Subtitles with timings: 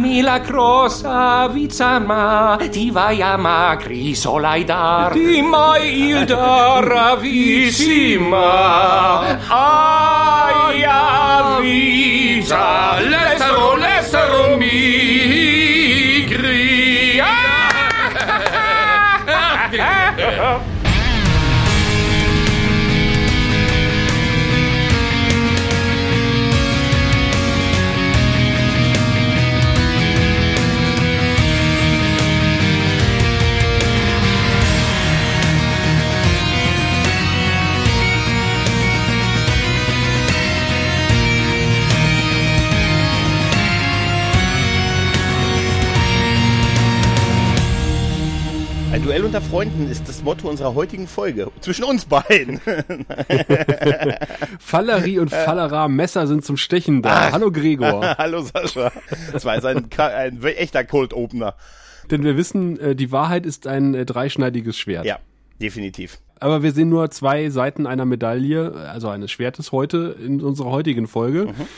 [0.00, 5.12] milagrosa vizama ti vai ama crisolaidar.
[5.12, 8.48] Ti mai il dar vicima,
[9.48, 11.02] aia
[11.60, 12.98] vița,
[14.58, 14.99] mia.
[49.00, 51.50] Ein Duell unter Freunden ist das Motto unserer heutigen Folge.
[51.60, 52.60] Zwischen uns beiden.
[54.58, 57.28] Fallerie und Fallera Messer sind zum Stechen da.
[57.28, 57.32] Ach.
[57.32, 58.14] Hallo Gregor.
[58.18, 58.92] Hallo Sascha.
[59.32, 61.54] Das war jetzt ein, ein echter Cold Opener.
[62.10, 65.06] Denn wir wissen, äh, die Wahrheit ist ein äh, dreischneidiges Schwert.
[65.06, 65.18] Ja,
[65.62, 66.18] definitiv.
[66.38, 71.06] Aber wir sehen nur zwei Seiten einer Medaille, also eines Schwertes heute in unserer heutigen
[71.06, 71.46] Folge.
[71.46, 71.68] Mhm.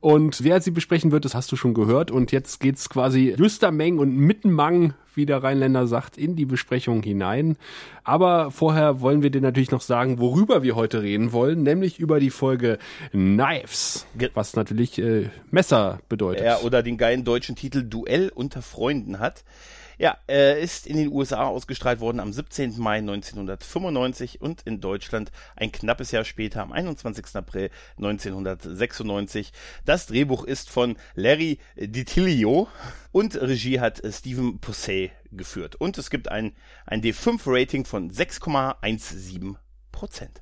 [0.00, 2.10] Und wer sie besprechen wird, das hast du schon gehört.
[2.10, 7.56] Und jetzt geht's quasi Lüstermeng und Mittenmang, wie der Rheinländer sagt, in die Besprechung hinein.
[8.02, 12.18] Aber vorher wollen wir dir natürlich noch sagen, worüber wir heute reden wollen, nämlich über
[12.18, 12.78] die Folge
[13.10, 16.44] Knives, was natürlich äh, Messer bedeutet.
[16.44, 19.44] Ja, oder den geilen deutschen Titel Duell unter Freunden hat.
[20.00, 22.78] Ja, er ist in den USA ausgestrahlt worden am 17.
[22.78, 27.36] Mai 1995 und in Deutschland ein knappes Jahr später am 21.
[27.36, 29.52] April 1996.
[29.84, 32.68] Das Drehbuch ist von Larry DiTilio
[33.12, 35.76] und Regie hat Stephen Posey geführt.
[35.76, 36.54] Und es gibt ein,
[36.86, 39.56] ein D5-Rating von 6,17
[39.92, 40.40] Prozent.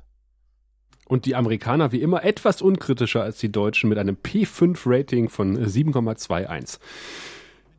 [1.09, 6.79] Und die Amerikaner wie immer etwas unkritischer als die Deutschen mit einem P5-Rating von 7,21.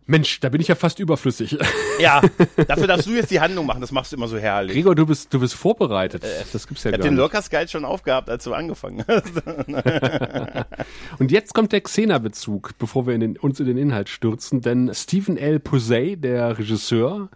[0.09, 1.57] Mensch, da bin ich ja fast überflüssig.
[1.99, 2.21] Ja,
[2.55, 4.73] dafür darfst du jetzt die Handlung machen, das machst du immer so herrlich.
[4.73, 6.23] Gregor, du bist, du bist vorbereitet.
[6.23, 9.33] Äh, das gibt's ja ich gar den Lurkers Guide schon aufgehabt, als du angefangen hast.
[11.19, 14.89] Und jetzt kommt der Xena-Bezug, bevor wir in den, uns in den Inhalt stürzen, denn
[14.93, 15.59] Stephen L.
[15.59, 17.29] Posey, der Regisseur,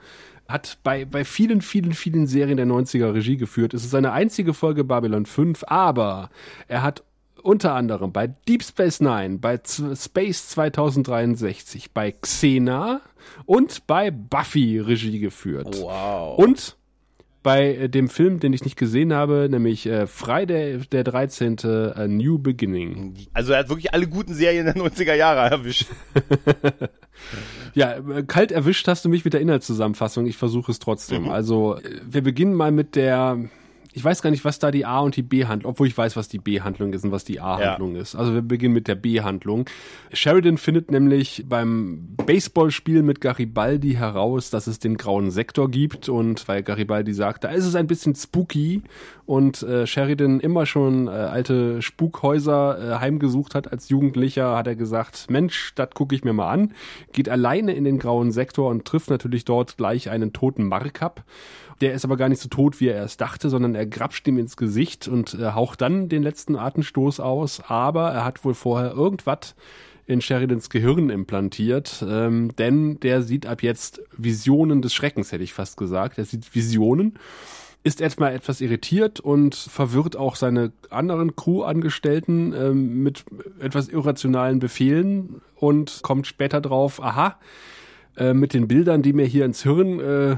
[0.47, 3.73] hat bei, bei vielen, vielen, vielen Serien der 90er Regie geführt.
[3.73, 6.29] Es ist seine einzige Folge Babylon 5, aber
[6.69, 7.03] er hat
[7.44, 13.02] unter anderem bei Deep Space Nine, bei Space 2063, bei Xena
[13.46, 15.78] und bei Buffy Regie geführt.
[15.80, 16.38] Wow.
[16.40, 16.78] Und
[17.44, 21.59] bei äh, dem Film, den ich nicht gesehen habe, nämlich äh, Friday der 13.
[21.66, 23.16] A New Beginning.
[23.34, 25.88] Also er hat wirklich alle guten Serien der 90er Jahre erwischt.
[27.74, 30.25] ja, äh, kalt erwischt hast du mich mit der Inhaltszusammenfassung.
[30.25, 31.24] Ich versuche es trotzdem.
[31.24, 31.30] Mhm.
[31.30, 33.38] Also äh, wir beginnen mal mit der
[33.94, 36.28] ich weiß gar nicht, was da die A- und die B-Handlung, obwohl ich weiß, was
[36.28, 38.02] die B-Handlung ist und was die A-Handlung ja.
[38.02, 38.16] ist.
[38.16, 39.66] Also wir beginnen mit der B-Handlung.
[40.12, 46.48] Sheridan findet nämlich beim Baseballspiel mit Garibaldi heraus, dass es den grauen Sektor gibt und
[46.48, 48.81] weil Garibaldi sagt, da ist es ein bisschen spooky
[49.26, 54.75] und äh, Sheridan immer schon äh, alte Spukhäuser äh, heimgesucht hat als Jugendlicher, hat er
[54.75, 56.74] gesagt, Mensch, das gucke ich mir mal an,
[57.12, 61.24] geht alleine in den grauen Sektor und trifft natürlich dort gleich einen toten Markup
[61.81, 64.38] der ist aber gar nicht so tot, wie er erst dachte, sondern er grapscht ihm
[64.38, 67.61] ins Gesicht und äh, haucht dann den letzten Atemstoß aus.
[67.67, 69.56] Aber er hat wohl vorher irgendwas
[70.06, 75.53] in Sheridans Gehirn implantiert, ähm, denn der sieht ab jetzt Visionen des Schreckens, hätte ich
[75.53, 76.17] fast gesagt.
[76.17, 77.17] Er sieht Visionen,
[77.83, 83.25] ist erstmal etwas irritiert und verwirrt auch seine anderen Crew-Angestellten ähm, mit
[83.59, 87.38] etwas irrationalen Befehlen und kommt später drauf, aha,
[88.17, 90.35] äh, mit den Bildern, die mir hier ins Hirn äh,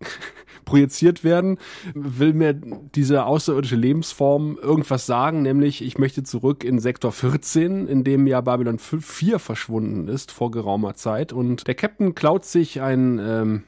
[0.64, 1.58] projiziert werden,
[1.94, 8.04] will mir diese außerirdische Lebensform irgendwas sagen, nämlich ich möchte zurück in Sektor 14, in
[8.04, 13.18] dem ja Babylon 4 verschwunden ist vor geraumer Zeit und der Captain klaut sich ein
[13.18, 13.62] ähm,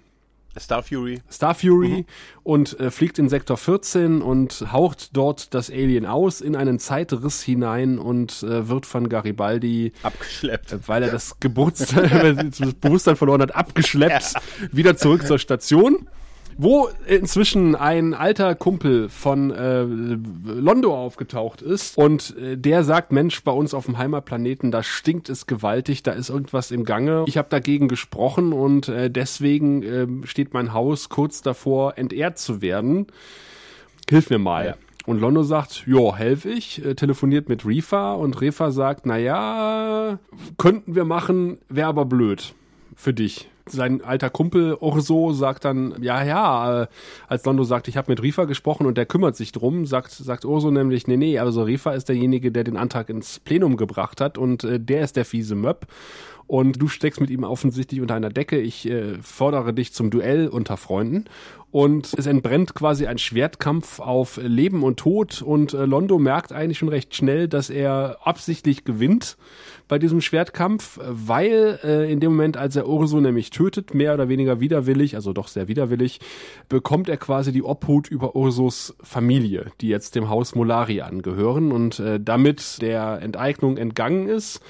[0.59, 1.21] Star Fury.
[1.31, 2.05] Star Fury mhm.
[2.43, 7.43] und äh, fliegt in Sektor 14 und haucht dort das Alien aus in einen Zeitriss
[7.43, 12.11] hinein und äh, wird von Garibaldi abgeschleppt, äh, weil er das Geburtstag,
[12.59, 14.41] das Bewusstsein verloren hat, abgeschleppt, ja.
[14.73, 16.09] wieder zurück zur Station
[16.59, 23.43] wo inzwischen ein alter Kumpel von äh, Londo aufgetaucht ist und äh, der sagt, Mensch,
[23.45, 27.25] bei uns auf dem Heimatplaneten, da stinkt es gewaltig, da ist irgendwas im Gange.
[27.29, 32.61] Ich habe dagegen gesprochen und äh, deswegen äh, steht mein Haus kurz davor, entehrt zu
[32.61, 33.07] werden.
[34.11, 34.67] Hilf mir mal.
[34.67, 34.75] Ja.
[35.07, 40.19] Und Londo sagt, jo, helf ich, äh, telefoniert mit Refa und Refa sagt, na ja,
[40.59, 42.53] könnten wir machen, wäre aber blöd
[42.97, 46.87] für dich sein alter Kumpel Orso sagt dann, ja, ja, äh,
[47.29, 50.45] als Londo sagt, ich habe mit Rifa gesprochen und der kümmert sich drum, sagt, sagt
[50.45, 54.39] Orso nämlich, nee, nee, also Rifa ist derjenige, der den Antrag ins Plenum gebracht hat
[54.39, 55.87] und äh, der ist der fiese Möb.
[56.49, 58.59] Und du steckst mit ihm offensichtlich unter einer Decke.
[58.59, 61.27] Ich äh, fordere dich zum Duell unter Freunden
[61.71, 66.79] und es entbrennt quasi ein Schwertkampf auf Leben und Tod und äh, Londo merkt eigentlich
[66.79, 69.37] schon recht schnell, dass er absichtlich gewinnt
[69.87, 74.31] bei diesem Schwertkampf, weil äh, in dem Moment, als er Urso nämlich tötet, mehr oder
[74.31, 76.21] weniger widerwillig, also doch sehr widerwillig,
[76.71, 82.01] bekommt er quasi die Obhut über Ursos Familie, die jetzt dem Haus Molari angehören und
[82.01, 84.63] äh, damit der Enteignung entgangen ist.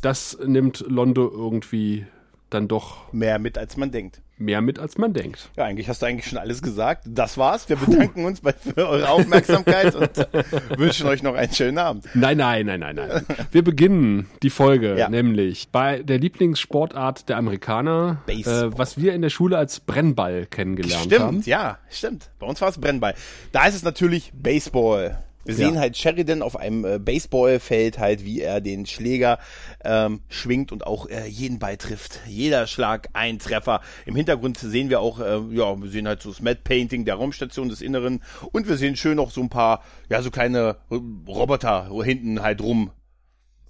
[0.00, 2.06] Das nimmt Londo irgendwie
[2.50, 5.50] dann doch mehr mit, als man denkt mehr mit, als man denkt.
[5.56, 7.04] Ja, eigentlich hast du eigentlich schon alles gesagt.
[7.06, 7.68] Das war's.
[7.68, 10.28] Wir bedanken uns bei, für eure Aufmerksamkeit und
[10.78, 12.04] wünschen euch noch einen schönen Abend.
[12.14, 13.26] Nein, nein, nein, nein, nein.
[13.50, 15.08] Wir beginnen die Folge ja.
[15.08, 21.06] nämlich bei der Lieblingssportart der Amerikaner, äh, was wir in der Schule als Brennball kennengelernt
[21.06, 21.42] stimmt, haben.
[21.42, 22.30] Stimmt, ja, stimmt.
[22.38, 23.14] Bei uns war es Brennball.
[23.52, 25.22] Da ist es natürlich Baseball.
[25.44, 25.80] Wir sehen ja.
[25.80, 29.38] halt Sheridan auf einem äh, Baseballfeld halt, wie er den Schläger
[29.82, 32.20] ähm, schwingt und auch äh, jeden Ball trifft.
[32.26, 33.80] Jeder Schlag ein Treffer.
[34.04, 37.14] Im Hintergrund sehen wir auch, äh, ja, wir sehen halt so das Matte Painting der
[37.14, 40.98] Raumstation des Inneren und wir sehen schön noch so ein paar, ja, so kleine äh,
[41.26, 42.90] Roboter hinten halt rum.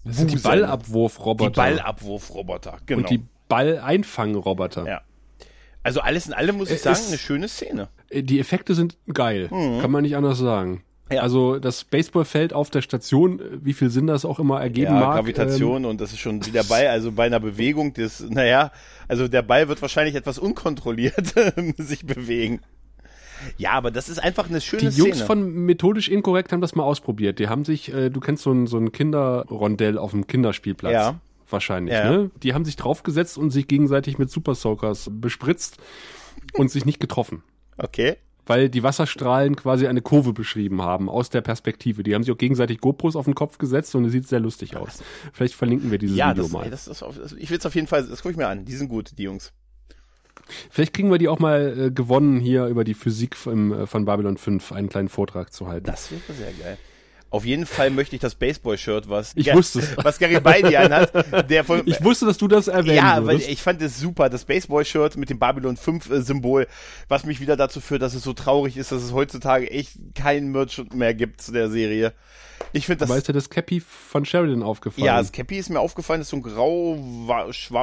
[0.04, 1.50] Das sind die Ballabwurfroboter.
[1.50, 3.02] Die Ballabwurfroboter, genau.
[3.02, 4.86] Und die Balleinfangroboter.
[4.86, 5.02] Ja.
[5.82, 7.88] Also alles in allem muss ich sagen, eine schöne Szene.
[8.10, 9.80] Äh, die Effekte sind geil, mhm.
[9.80, 10.82] kann man nicht anders sagen.
[11.10, 11.22] Ja.
[11.22, 15.16] Also das Baseballfeld auf der Station, wie viel Sinn das auch immer ergeben ja, mag.
[15.16, 18.72] Gravitation ähm, und das ist schon wieder bei, also bei einer Bewegung, das, naja,
[19.06, 21.34] also der Ball wird wahrscheinlich etwas unkontrolliert
[21.78, 22.60] sich bewegen.
[23.56, 24.92] Ja, aber das ist einfach eine schöne Szene.
[24.92, 25.26] Die Jungs Szene.
[25.26, 27.38] von Methodisch Inkorrekt haben das mal ausprobiert.
[27.38, 30.92] Die haben sich, äh, du kennst so ein, so ein Kinderrondell auf dem Kinderspielplatz.
[30.92, 31.20] Ja.
[31.48, 32.10] Wahrscheinlich, ja.
[32.10, 32.30] ne?
[32.42, 35.78] Die haben sich draufgesetzt und sich gegenseitig mit Super Soakers bespritzt
[36.52, 37.42] und sich nicht getroffen.
[37.78, 42.02] Okay weil die Wasserstrahlen quasi eine Kurve beschrieben haben aus der Perspektive.
[42.02, 44.76] Die haben sich auch gegenseitig GoPros auf den Kopf gesetzt und es sieht sehr lustig
[44.76, 45.02] aus.
[45.32, 46.70] Vielleicht verlinken wir dieses ja, Video das, mal.
[46.70, 47.04] Das ist,
[47.38, 48.64] ich will es auf jeden Fall, das gucke ich mir an.
[48.64, 49.52] Die sind gut, die Jungs.
[50.70, 54.06] Vielleicht kriegen wir die auch mal äh, gewonnen, hier über die Physik im, äh, von
[54.06, 55.86] Babylon 5 einen kleinen Vortrag zu halten.
[55.86, 56.78] Das wäre sehr geil.
[57.30, 61.50] Auf jeden Fall möchte ich das Baseball-Shirt, was, ich wusste was Gary Beide anhat.
[61.50, 64.30] Der von, ich wusste, dass du das erwähnen Ja, weil ich fand es super.
[64.30, 66.66] Das Baseball-Shirt mit dem Babylon 5-Symbol,
[67.08, 70.52] was mich wieder dazu führt, dass es so traurig ist, dass es heutzutage echt keinen
[70.52, 72.14] Merch mehr gibt zu der Serie.
[72.72, 73.16] Ich finde das.
[73.16, 75.04] Ist dir das Cappy von Sheridan aufgefallen?
[75.04, 76.96] Ja, das Cappy ist mir aufgefallen, das ist so ein grau,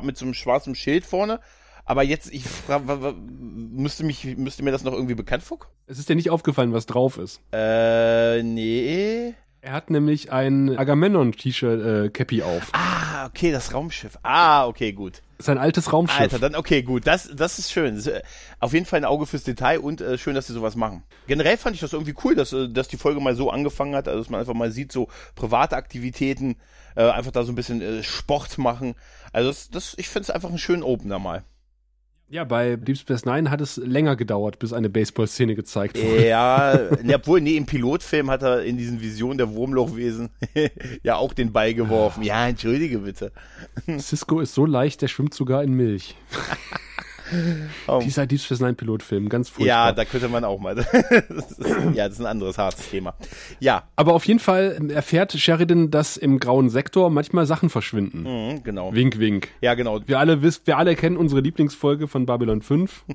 [0.02, 1.40] mit so einem schwarzen Schild vorne.
[1.86, 5.74] Aber jetzt, ich frage, müsste mich, müsste mir das noch irgendwie bekannt vorkommen?
[5.86, 7.42] Es ist dir nicht aufgefallen, was drauf ist.
[7.54, 9.36] Äh, nee.
[9.62, 12.70] Er hat nämlich ein Agamemnon-T-Shirt, äh, Cappy auf.
[12.74, 14.18] Ah, okay, das Raumschiff.
[14.24, 15.22] Ah, okay, gut.
[15.38, 16.20] Sein altes Raumschiff.
[16.20, 17.06] Alter, dann okay, gut.
[17.06, 17.96] Das, das ist schön.
[17.96, 18.22] Das ist, äh,
[18.60, 21.04] auf jeden Fall ein Auge fürs Detail und äh, schön, dass sie sowas machen.
[21.28, 24.08] Generell fand ich das irgendwie cool, dass, äh, dass die Folge mal so angefangen hat,
[24.08, 26.58] also dass man einfach mal sieht, so private Aktivitäten,
[26.96, 28.96] äh, einfach da so ein bisschen äh, Sport machen.
[29.34, 31.44] Also das, das ich finde es einfach einen schönen Opener mal.
[32.28, 36.28] Ja, bei Deep Space Nine hat es länger gedauert, bis eine Baseball-Szene gezeigt wurde.
[36.28, 36.80] Ja,
[37.14, 40.30] obwohl, nee, im Pilotfilm hat er in diesen Visionen der Wurmlochwesen
[41.04, 42.24] ja auch den Ball geworfen.
[42.24, 43.32] Ja, entschuldige bitte.
[44.00, 46.16] Cisco ist so leicht, der schwimmt sogar in Milch.
[47.88, 48.00] Oh.
[48.04, 49.68] Dieser Deep Space Nine Pilotfilm, ganz furchtbar.
[49.68, 50.78] Ja, da könnte man auch mal.
[51.94, 53.16] ja, das ist ein anderes hartes Thema.
[53.60, 53.84] Ja.
[53.96, 58.24] Aber auf jeden Fall erfährt Sheridan, dass im grauen Sektor manchmal Sachen verschwinden.
[58.24, 58.94] Mhm, genau.
[58.94, 59.50] Wink, wink.
[59.62, 60.00] Ja, genau.
[60.08, 63.06] Wir alle wissen, wir alle kennen unsere Lieblingsfolge von Babylon 5.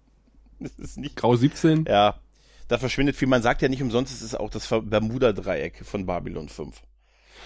[0.60, 1.16] das ist nicht.
[1.16, 1.86] Grau 17.
[1.88, 2.20] Ja.
[2.68, 3.28] Da verschwindet viel.
[3.28, 6.80] Man sagt ja nicht umsonst, es ist auch das Bermuda-Dreieck von Babylon 5.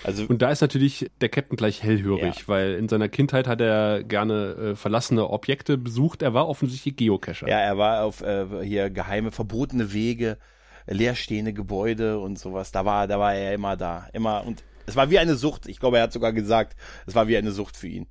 [0.07, 2.49] Also, und da ist natürlich der Captain gleich hellhörig, ja.
[2.49, 6.23] weil in seiner Kindheit hat er gerne äh, verlassene Objekte besucht.
[6.23, 7.49] Er war offensichtlich Geocacher.
[7.49, 10.39] Ja, er war auf äh, hier geheime, verbotene Wege,
[10.87, 12.71] leerstehende Gebäude und sowas.
[12.71, 14.07] Da war, da war er immer da.
[14.13, 14.47] Immer.
[14.47, 15.67] Und es war wie eine Sucht.
[15.67, 18.07] Ich glaube, er hat sogar gesagt, es war wie eine Sucht für ihn.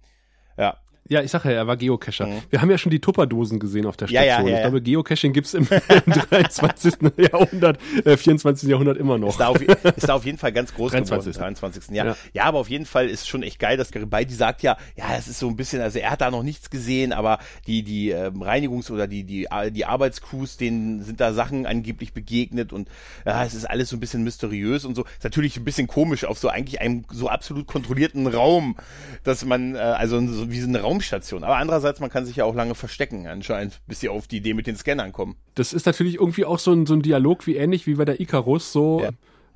[0.57, 0.77] Ja.
[1.07, 2.25] Ja, ich sage ja, er war Geocacher.
[2.25, 2.41] Mhm.
[2.50, 4.27] Wir haben ja schon die Tupperdosen gesehen auf der Station.
[4.27, 5.67] Ja, ja, ja, ich glaube, Geocaching gibt's im,
[6.05, 6.95] im 23.
[7.17, 8.67] Jahrhundert, äh, 24.
[8.67, 9.29] Jahrhundert immer noch.
[9.29, 11.33] Ist da auf, ist da auf jeden Fall ganz groß 23.
[11.33, 11.95] geworden, 23.
[11.95, 12.05] Ja.
[12.05, 12.15] ja.
[12.33, 15.27] Ja, aber auf jeden Fall ist schon echt geil, dass Garibaldi sagt ja, ja, es
[15.27, 18.41] ist so ein bisschen, also er hat da noch nichts gesehen, aber die, die ähm,
[18.41, 22.89] Reinigungs- oder die, die, die Arbeitscrews, denen sind da Sachen angeblich begegnet und
[23.27, 25.03] ja, es ist alles so ein bisschen mysteriös und so.
[25.03, 28.75] Ist natürlich ein bisschen komisch auf so eigentlich einem so absolut kontrollierten Raum,
[29.24, 31.43] dass man, äh, also so wie so eine Raum Raumstation.
[31.43, 34.53] Aber andererseits, man kann sich ja auch lange verstecken anscheinend, bis sie auf die Idee
[34.53, 35.35] mit den Scannern kommen.
[35.55, 38.19] Das ist natürlich irgendwie auch so ein, so ein Dialog wie ähnlich wie bei der
[38.19, 39.09] Icarus, so ja.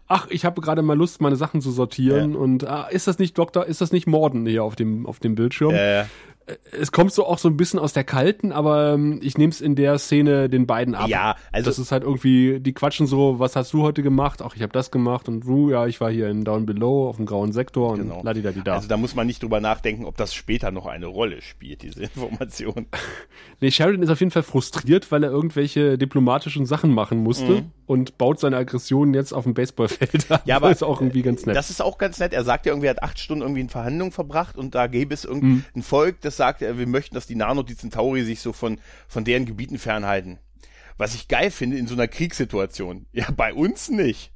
[0.07, 2.39] ach, ich habe gerade mal Lust, meine Sachen zu sortieren ja.
[2.39, 5.35] und ah, ist das nicht Doktor, ist das nicht Morden hier auf dem, auf dem
[5.35, 5.71] Bildschirm?
[5.71, 6.07] Ja, ja.
[6.79, 9.61] Es kommt so auch so ein bisschen aus der kalten, aber ähm, ich nehme es
[9.61, 11.07] in der Szene den beiden ab.
[11.07, 14.41] Ja, also das ist halt irgendwie, die quatschen so, was hast du heute gemacht?
[14.41, 17.17] Ach, ich habe das gemacht und du, ja, ich war hier in Down Below auf
[17.17, 18.21] dem grauen Sektor und Genau.
[18.23, 18.73] ladidadida.
[18.73, 22.03] Also da muss man nicht drüber nachdenken, ob das später noch eine Rolle spielt, diese
[22.03, 22.87] Information.
[23.61, 28.17] Nee, Sheridan ist auf jeden Fall frustriert, weil er irgendwelche diplomatischen Sachen machen musste und
[28.17, 30.45] baut seine Aggressionen jetzt auf dem Baseballfeld ab.
[30.45, 30.49] Mhm.
[30.49, 31.57] Ja, aber ist auch irgendwie ganz nett.
[31.57, 32.31] Das ist auch ganz nett.
[32.31, 35.13] Er sagt ja irgendwie, er hat acht Stunden irgendwie in Verhandlungen verbracht und da gäbe
[35.13, 38.39] es irgendwie ein Volk, das sagt, äh, wir möchten, dass die Nano, die Centauri sich
[38.39, 40.39] so von, von deren Gebieten fernhalten.
[40.97, 43.05] Was ich geil finde in so einer Kriegssituation.
[43.13, 44.31] Ja, bei uns nicht.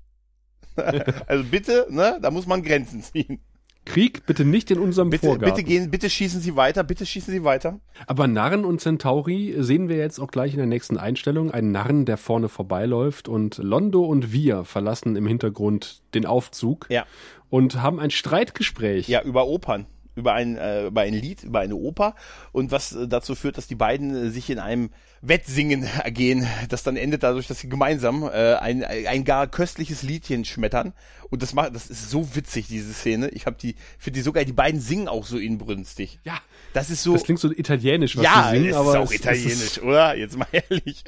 [0.76, 3.40] also bitte, ne, da muss man Grenzen ziehen.
[3.86, 5.56] Krieg bitte nicht in unserem Bitte, Vorgarten.
[5.56, 7.82] bitte gehen, bitte schießen Sie weiter, bitte schießen Sie weiter.
[8.08, 11.52] Aber Narren und Centauri sehen wir jetzt auch gleich in der nächsten Einstellung.
[11.52, 17.06] Ein Narren, der vorne vorbeiläuft und Londo und wir verlassen im Hintergrund den Aufzug Ja.
[17.50, 19.10] und haben ein Streitgespräch.
[19.10, 19.86] Ja, über Opern.
[20.16, 22.16] Über ein, äh, über ein Lied, über eine Oper.
[22.52, 24.90] Und was äh, dazu führt, dass die beiden äh, sich in einem
[25.22, 30.46] Wettsingen ergehen, das dann endet dadurch, dass sie gemeinsam äh, ein, ein gar köstliches Liedchen
[30.46, 30.94] schmettern.
[31.30, 33.30] Und das macht, das ist so witzig, diese Szene.
[33.30, 34.46] Ich habe die, finde die so geil.
[34.46, 36.20] Die beiden singen auch so inbrünstig.
[36.26, 36.38] Ja,
[36.74, 37.14] Das ist so.
[37.14, 39.64] das klingt so italienisch, was ja, sie singen, es aber ist auch es- italienisch, Es
[39.78, 40.16] ist, oder?
[40.16, 41.04] Jetzt mal ehrlich.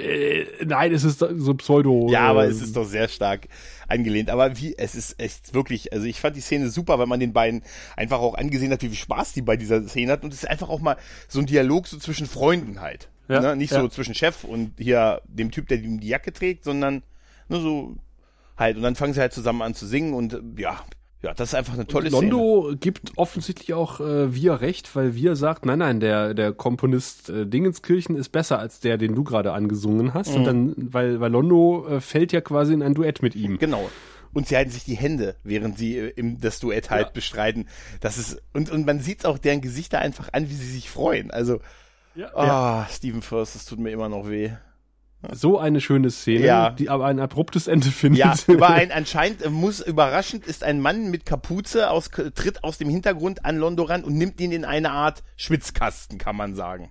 [0.00, 2.08] äh, nein, es ist so Pseudo.
[2.10, 3.46] Ja, aber äh, es ist doch sehr stark
[3.88, 4.30] angelehnt.
[4.30, 7.32] Aber wie, es ist echt wirklich, also ich fand die Szene super, weil man den
[7.32, 7.62] beiden
[7.96, 10.24] einfach auch angesehen hat, wie viel Spaß die bei dieser Szene hat.
[10.24, 10.96] Und es ist einfach auch mal
[11.28, 13.08] so ein Dialog so zwischen Freunden halt.
[13.28, 13.56] Ja, ne?
[13.56, 13.80] Nicht ja.
[13.80, 17.02] so zwischen Chef und hier dem Typ, der ihm die Jacke trägt, sondern
[17.48, 17.96] nur so
[18.56, 18.76] halt.
[18.76, 20.82] Und dann fangen sie halt zusammen an zu singen und ja,
[21.22, 22.30] ja, das ist einfach eine tolle Szene.
[22.30, 27.28] Londo gibt offensichtlich auch äh, Wir recht, weil Wir sagt, nein, nein, der, der Komponist
[27.28, 30.30] äh, Dingenskirchen ist besser als der, den du gerade angesungen hast.
[30.30, 30.36] Mhm.
[30.36, 33.58] Und dann, weil, weil Londo äh, fällt ja quasi in ein Duett mit ihm.
[33.58, 33.90] Genau.
[34.32, 37.12] Und sie halten sich die Hände, während sie äh, im, das Duett halt Ja.
[37.12, 37.66] bestreiten.
[38.00, 41.30] Das ist, und, und man sieht auch deren Gesichter einfach an, wie sie sich freuen.
[41.30, 41.60] Also,
[42.14, 44.50] Ja, ah, Stephen First, das tut mir immer noch weh.
[45.32, 46.70] So eine schöne Szene, Ja.
[46.70, 48.18] die aber ein abruptes Ende findet.
[48.20, 52.78] Ja, über ein anscheinend äh, muss überraschend ist ein Mann mit Kapuze aus tritt aus
[52.78, 56.90] dem Hintergrund an Londo ran und nimmt ihn in eine Art Schwitzkasten, kann man sagen.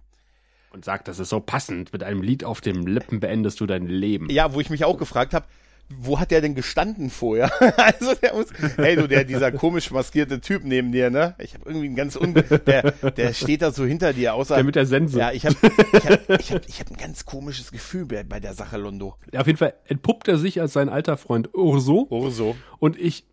[0.72, 1.94] Und sagt, das ist so passend.
[1.94, 4.30] Mit einem Lied auf dem Lippen beendest du dein Leben.
[4.30, 5.46] Ja, wo ich mich auch gefragt habe,
[5.89, 7.51] wo hat der denn gestanden vorher?
[7.77, 11.36] also der muss, hey du, der dieser komisch maskierte Typ neben dir, ne?
[11.39, 14.63] Ich habe irgendwie ein ganz un, der der steht da so hinter dir, außer Der
[14.63, 15.17] mit der Sense.
[15.17, 15.56] Ja, ich habe
[15.94, 19.15] ich hab, ich hab, ich hab ein ganz komisches Gefühl bei, bei der Sache Londo.
[19.32, 22.08] Ja, Auf jeden Fall entpuppt er sich als sein alter Freund Urso.
[22.10, 22.56] Oh so.
[22.79, 23.25] Und ich,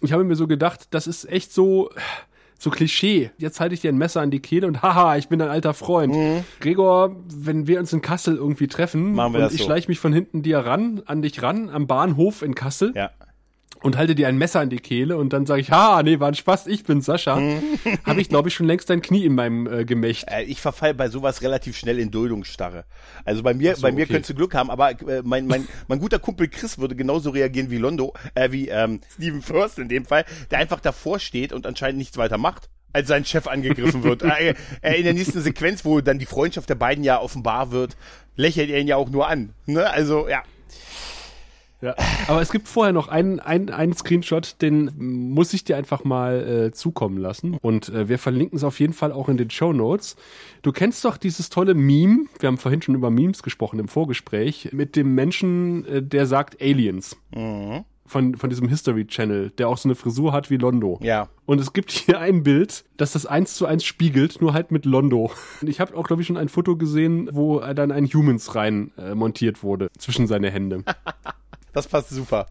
[0.00, 1.90] ich habe mir so gedacht, das ist echt so,
[2.58, 3.30] so Klischee.
[3.38, 5.74] Jetzt halte ich dir ein Messer an die Kehle und haha, ich bin dein alter
[5.74, 6.14] Freund.
[6.60, 9.14] Gregor, wenn wir uns in Kassel irgendwie treffen Mhm.
[9.14, 9.64] Machen wir und das ich so.
[9.66, 13.10] schleiche mich von hinten dir ran, an dich ran, am Bahnhof in Kassel Ja.
[13.82, 16.28] Und halte dir ein Messer an die Kehle und dann sage ich, ha, nee, war
[16.28, 17.40] ein Spaß, ich bin Sascha,
[18.04, 20.26] habe ich, glaube ich, schon längst dein Knie in meinem äh, Gemächt.
[20.28, 22.84] Äh, Ich verfall bei sowas relativ schnell in Duldungsstarre.
[23.24, 24.14] Also bei mir, so, bei mir okay.
[24.14, 27.70] könntest du Glück haben, aber äh, mein, mein, mein guter Kumpel Chris würde genauso reagieren
[27.70, 31.66] wie Londo, äh, wie ähm, Stephen First in dem Fall, der einfach davor steht und
[31.66, 34.22] anscheinend nichts weiter macht, als sein Chef angegriffen wird.
[34.22, 37.96] äh, äh, in der nächsten Sequenz, wo dann die Freundschaft der beiden ja offenbar wird,
[38.36, 39.54] lächelt er ihn ja auch nur an.
[39.66, 39.88] Ne?
[39.88, 40.42] Also ja.
[41.80, 41.94] Ja.
[42.26, 46.66] Aber es gibt vorher noch einen, einen, einen Screenshot, den muss ich dir einfach mal
[46.66, 47.56] äh, zukommen lassen.
[47.60, 50.16] Und äh, wir verlinken es auf jeden Fall auch in den Show Notes.
[50.62, 54.70] Du kennst doch dieses tolle Meme, wir haben vorhin schon über Memes gesprochen im Vorgespräch,
[54.72, 57.16] mit dem Menschen, äh, der sagt Aliens.
[58.06, 60.98] Von, von diesem History Channel, der auch so eine Frisur hat wie Londo.
[61.02, 61.28] Ja.
[61.44, 64.86] Und es gibt hier ein Bild, das das eins zu eins spiegelt, nur halt mit
[64.86, 65.30] Londo.
[65.60, 68.92] Und ich habe auch, glaube ich, schon ein Foto gesehen, wo dann ein Humans rein
[68.96, 70.84] äh, montiert wurde zwischen seine Hände.
[71.72, 72.46] Das passt super.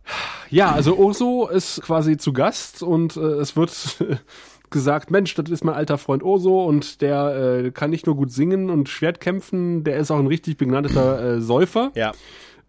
[0.50, 3.72] Ja, also Urso ist quasi zu Gast und äh, es wird
[4.70, 8.32] gesagt, Mensch, das ist mein alter Freund Urso und der äh, kann nicht nur gut
[8.32, 11.92] singen und Schwert kämpfen, der ist auch ein richtig begnadeter äh, Säufer.
[11.96, 12.12] Ja.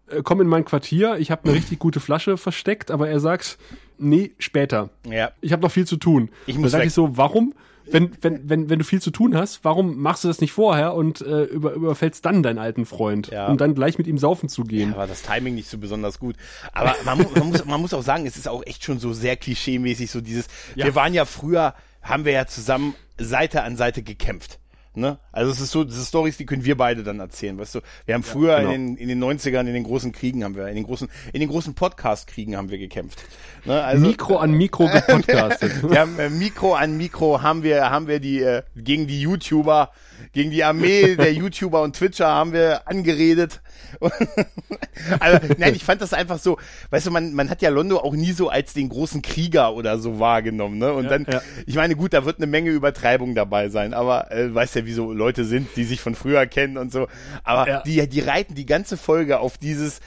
[0.07, 3.57] Äh, komm in mein Quartier, ich habe eine richtig gute Flasche versteckt, aber er sagt,
[3.97, 4.89] nee, später.
[5.09, 5.31] Ja.
[5.41, 6.29] Ich habe noch viel zu tun.
[6.47, 6.87] Ich Da muss sag weg.
[6.87, 7.53] ich so, warum?
[7.91, 10.93] Wenn, wenn, wenn, wenn du viel zu tun hast, warum machst du das nicht vorher
[10.93, 13.47] und äh, über, überfällst dann deinen alten Freund, Ja.
[13.47, 14.91] um dann gleich mit ihm saufen zu gehen?
[14.91, 16.35] Da war das Timing nicht so besonders gut.
[16.73, 19.35] Aber man, man, muss, man muss auch sagen, es ist auch echt schon so sehr
[19.35, 20.85] klischee-mäßig, so dieses, Ja.
[20.85, 24.59] wir waren ja früher, haben wir ja zusammen Seite an Seite gekämpft.
[24.95, 25.19] Ne?
[25.31, 27.79] Also es ist so, diese Stories, die können wir beide dann erzählen, weißt du.
[28.05, 28.71] Wir haben früher ja, genau.
[28.71, 31.39] in, den, in den 90ern, in den großen Kriegen haben wir, in den großen, in
[31.39, 33.23] den großen Podcast-Kriegen haben wir gekämpft.
[33.65, 33.81] Ne?
[33.81, 35.83] Also, Mikro an Mikro gepodcastet.
[35.89, 39.91] wir haben, äh, Mikro an Mikro haben wir, haben wir die, äh, gegen die YouTuber,
[40.33, 43.61] gegen die Armee der YouTuber und Twitcher haben wir angeredet.
[45.19, 46.57] also, nein, ich fand das einfach so,
[46.89, 49.99] weißt du, man, man hat ja Londo auch nie so als den großen Krieger oder
[49.99, 50.93] so wahrgenommen, ne?
[50.93, 51.41] Und ja, dann, ja.
[51.65, 54.93] ich meine, gut, da wird eine Menge Übertreibung dabei sein, aber äh, weißt ja, wie
[54.93, 57.07] so Leute sind, die sich von früher kennen und so.
[57.43, 57.81] Aber ja.
[57.81, 59.99] die, die reiten die ganze Folge auf dieses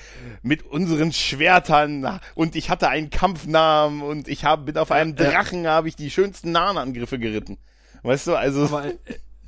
[0.42, 5.66] mit unseren Schwertern und ich hatte einen Kampfnamen und ich hab, bin auf einem Drachen,
[5.66, 7.58] habe ich die schönsten Nahenangriffe geritten.
[8.02, 8.64] Weißt du, also.
[8.64, 8.94] Aber, äh,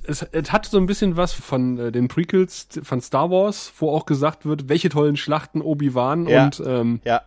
[0.06, 3.90] es, es hat so ein bisschen was von äh, den Prequels von Star Wars, wo
[3.90, 6.44] auch gesagt wird, welche tollen Schlachten Obi-Wan ja.
[6.44, 7.22] und ähm, ja.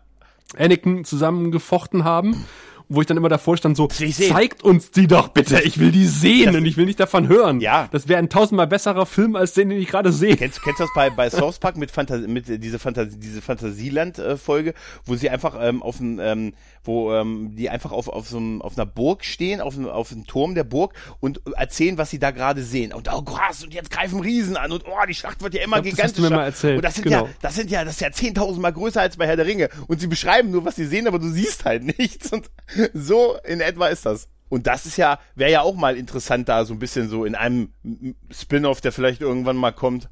[0.57, 2.45] Anakin zusammengefochten haben
[2.89, 6.05] wo ich dann immer davor stand, so, zeigt uns die doch bitte, ich will die
[6.05, 7.59] sehen das, und ich will nicht davon hören.
[7.59, 7.89] Ja.
[7.91, 10.37] Das wäre ein tausendmal besserer Film als den, den ich gerade sehe.
[10.37, 13.41] Kennst, kennst du das bei, bei South Park mit, Fantas mit äh, diese, Fantas diese
[13.41, 14.73] Fantasieland-Folge,
[15.05, 16.53] wo sie einfach ähm, auf dem, ähm,
[16.83, 20.11] wo ähm, die einfach auf, auf so einem, auf einer Burg stehen, auf einem, auf
[20.11, 22.93] einem Turm der Burg und erzählen, was sie da gerade sehen.
[22.93, 25.81] Und oh krass, und jetzt greifen Riesen an und oh, die Schlacht wird ja immer
[25.81, 26.03] glaub, gigantischer.
[26.03, 26.77] Das hast du mir mal erzählt.
[26.77, 27.25] Und das sind genau.
[27.25, 29.69] ja, das sind ja, das ist ja zehntausendmal größer als bei Herr der Ringe.
[29.87, 32.31] Und sie beschreiben nur, was sie sehen, aber du siehst halt nichts.
[32.31, 32.49] Und
[32.93, 34.27] so in etwa ist das.
[34.49, 37.35] Und das ist ja, wäre ja auch mal interessant da, so ein bisschen so in
[37.35, 37.69] einem
[38.31, 40.09] Spin-off, der vielleicht irgendwann mal kommt.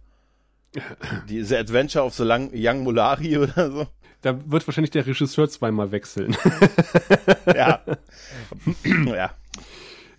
[1.29, 3.87] Diese Adventure of the Young Molari oder so.
[4.21, 6.35] Da wird wahrscheinlich der Regisseur zweimal wechseln.
[7.45, 7.79] ja.
[9.05, 9.31] ja.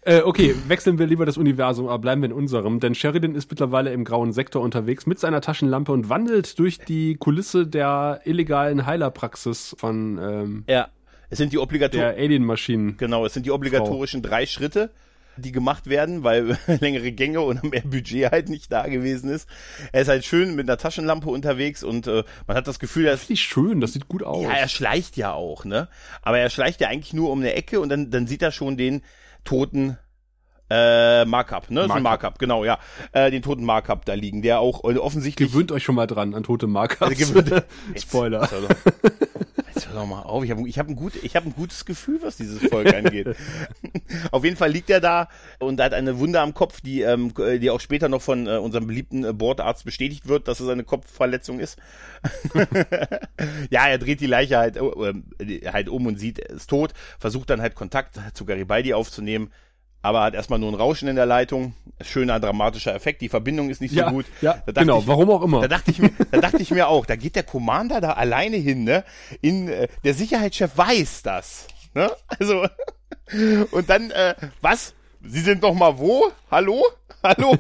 [0.07, 3.51] Äh, okay, wechseln wir lieber das Universum, aber bleiben wir in unserem, denn Sheridan ist
[3.51, 8.87] mittlerweile im grauen Sektor unterwegs mit seiner Taschenlampe und wandelt durch die Kulisse der illegalen
[8.87, 10.89] Heilerpraxis von ähm, ja.
[11.31, 12.97] Es sind die obligatorischen Alien-Maschinen.
[12.97, 14.31] Genau, es sind die obligatorischen Frau.
[14.31, 14.91] drei Schritte,
[15.37, 19.49] die gemacht werden, weil längere Gänge und mehr Budget halt nicht da gewesen ist.
[19.93, 23.15] Er ist halt schön mit einer Taschenlampe unterwegs und äh, man hat das Gefühl, er
[23.15, 24.43] ist nicht schön, das sieht gut aus.
[24.45, 25.89] Ja, er schleicht ja auch, ne?
[26.23, 28.77] Aber er schleicht ja eigentlich nur um eine Ecke und dann dann sieht er schon
[28.77, 29.03] den
[29.45, 29.99] toten
[30.69, 31.81] äh, Markup, ne?
[31.81, 31.89] Markup.
[31.89, 32.79] So ein Markup, genau, ja.
[33.13, 35.51] Äh, den toten Markup da liegen, der auch äh, offensichtlich.
[35.51, 37.03] Gewöhnt euch schon mal dran an tote Markups.
[37.03, 37.65] Also gewöhnt,
[37.97, 38.43] Spoiler.
[38.43, 39.26] Jetzt,
[39.77, 41.85] jetzt hör doch mal auf, ich habe ich hab ein, gut, ich hab ein gutes
[41.85, 43.37] Gefühl, was dieses Volk angeht.
[44.31, 45.29] auf jeden Fall liegt er da
[45.59, 48.87] und hat eine Wunde am Kopf, die, ähm, die auch später noch von äh, unserem
[48.87, 51.79] beliebten äh, Bordarzt bestätigt wird, dass es eine Kopfverletzung ist.
[53.71, 57.61] ja, er dreht die Leiche halt, äh, halt um und sieht, es tot, versucht dann
[57.61, 59.51] halt Kontakt zu Garibaldi aufzunehmen
[60.07, 61.75] aber hat erstmal nur ein Rauschen in der Leitung.
[62.01, 63.23] Schöner dramatischer Effekt.
[63.23, 64.25] Die Verbindung ist nicht so ja, gut.
[64.41, 65.01] Ja, genau.
[65.01, 65.63] Ich, warum auch immer.
[65.63, 68.57] Da dachte ich mir, da dachte ich mir auch, da geht der Commander da alleine
[68.57, 69.05] hin, ne?
[69.41, 72.09] In, äh, der Sicherheitschef weiß das, ne?
[72.29, 72.69] Also,
[73.73, 74.95] und dann, äh, was?
[75.23, 76.31] Sie sind noch mal wo?
[76.53, 76.85] Hallo?
[77.25, 77.57] Hallo?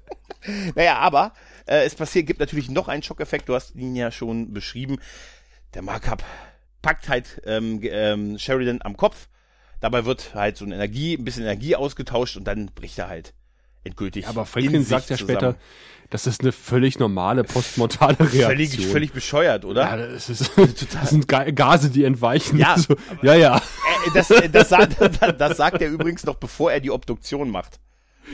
[0.74, 1.34] naja, aber,
[1.66, 3.46] äh, es passiert, gibt natürlich noch einen Schockeffekt.
[3.46, 4.96] Du hast ihn ja schon beschrieben.
[5.74, 6.24] Der Markup
[6.80, 9.28] packt halt ähm, ähm, Sheridan am Kopf
[9.84, 13.34] Dabei wird halt so eine Energie, ein bisschen Energie ausgetauscht und dann bricht er halt
[13.82, 14.26] endgültig.
[14.28, 15.38] Aber Franklin sagt ja zusammen.
[15.38, 15.54] später,
[16.08, 18.44] das ist eine völlig normale postmortale Reaktion.
[18.44, 19.82] Völlig, völlig bescheuert, oder?
[19.82, 20.52] Ja, das, ist,
[20.94, 22.56] das sind Gase, die entweichen.
[22.56, 23.60] Ja, so, ja, ja.
[24.14, 24.96] Das, das, sagt,
[25.38, 27.78] das sagt er übrigens noch, bevor er die Obduktion macht.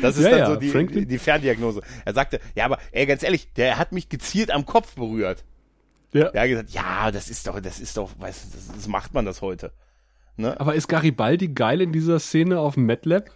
[0.02, 1.82] Das ist ja, dann ja, so die, die Ferndiagnose.
[2.04, 5.42] Er sagte, ja, aber ey, ganz ehrlich, der hat mich gezielt am Kopf berührt.
[6.12, 6.26] Ja.
[6.26, 9.14] Er hat gesagt, ja, das ist doch, das ist doch, weißt du, das, das macht
[9.14, 9.72] man das heute.
[10.40, 10.58] Ne?
[10.60, 13.30] Aber ist Garibaldi geil in dieser Szene auf dem MATLAB?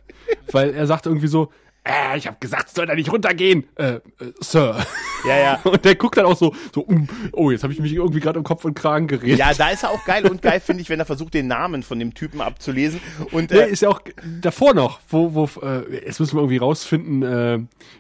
[0.51, 1.51] Weil er sagt irgendwie so,
[1.85, 4.01] äh, ich habe gesagt, soll da nicht runtergehen, äh, äh,
[4.41, 4.85] Sir.
[5.27, 5.61] Ja, ja.
[5.65, 8.39] Und der guckt dann auch so, so um, oh, jetzt habe ich mich irgendwie gerade
[8.39, 9.39] im Kopf und Kragen geredet.
[9.39, 11.83] Ja, da ist er auch geil und geil, finde ich, wenn er versucht, den Namen
[11.83, 13.01] von dem Typen abzulesen.
[13.33, 14.01] Und äh, nee, ist ja auch
[14.41, 17.59] davor noch, wo, wo, äh, jetzt müssen wir irgendwie rausfinden, äh,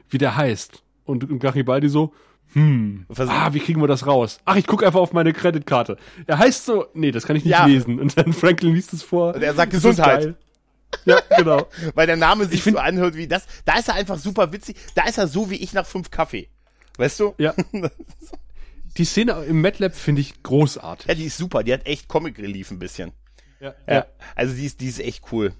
[0.08, 0.82] wie der heißt.
[1.04, 2.14] Und, und Garibaldi so,
[2.54, 3.04] hm.
[3.16, 4.38] Ah, wie kriegen wir das raus?
[4.44, 5.96] Ach, ich gucke einfach auf meine Kreditkarte.
[6.26, 7.66] Er heißt so, nee, das kann ich nicht ja.
[7.66, 7.98] lesen.
[7.98, 9.34] Und dann Franklin liest es vor.
[9.34, 10.36] Und er sagt Gesundheit.
[11.04, 11.66] Ja, genau.
[11.94, 13.46] Weil der Name sich so anhört wie das.
[13.64, 14.76] Da ist er einfach super witzig.
[14.94, 16.48] Da ist er so wie ich nach fünf Kaffee.
[16.96, 17.34] Weißt du?
[17.38, 17.54] Ja.
[18.96, 21.08] die Szene im MATLAB finde ich großartig.
[21.08, 21.64] Ja, die ist super.
[21.64, 23.10] Die hat echt Comic Relief ein bisschen.
[23.58, 23.74] Ja.
[23.88, 24.06] ja.
[24.36, 25.52] Also die ist, die ist echt cool.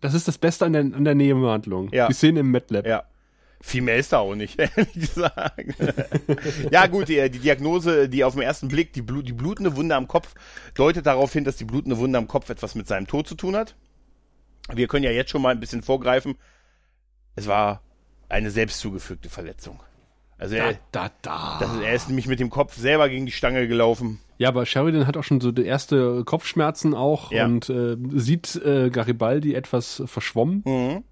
[0.00, 1.90] Das ist das Beste an der, an der Nebenhandlung.
[1.92, 2.08] Ja.
[2.08, 2.86] Die Szene im MATLAB.
[2.86, 3.04] Ja.
[3.62, 5.74] Viel mehr ist da auch nicht, ehrlich gesagt.
[6.70, 9.96] ja, gut, die, die, Diagnose, die auf den ersten Blick, die, Blut, die blutende Wunde
[9.96, 10.34] am Kopf,
[10.74, 13.56] deutet darauf hin, dass die blutende Wunde am Kopf etwas mit seinem Tod zu tun
[13.56, 13.76] hat.
[14.72, 16.36] Wir können ja jetzt schon mal ein bisschen vorgreifen.
[17.36, 17.82] Es war
[18.28, 19.82] eine selbst zugefügte Verletzung.
[20.38, 21.58] Also er, da, da, da.
[21.60, 24.20] Das, er ist nämlich mit dem Kopf selber gegen die Stange gelaufen.
[24.38, 27.44] Ja, aber Sheridan hat auch schon so die erste Kopfschmerzen auch ja.
[27.44, 30.62] und äh, sieht äh, Garibaldi etwas verschwommen.
[30.64, 31.04] Mhm.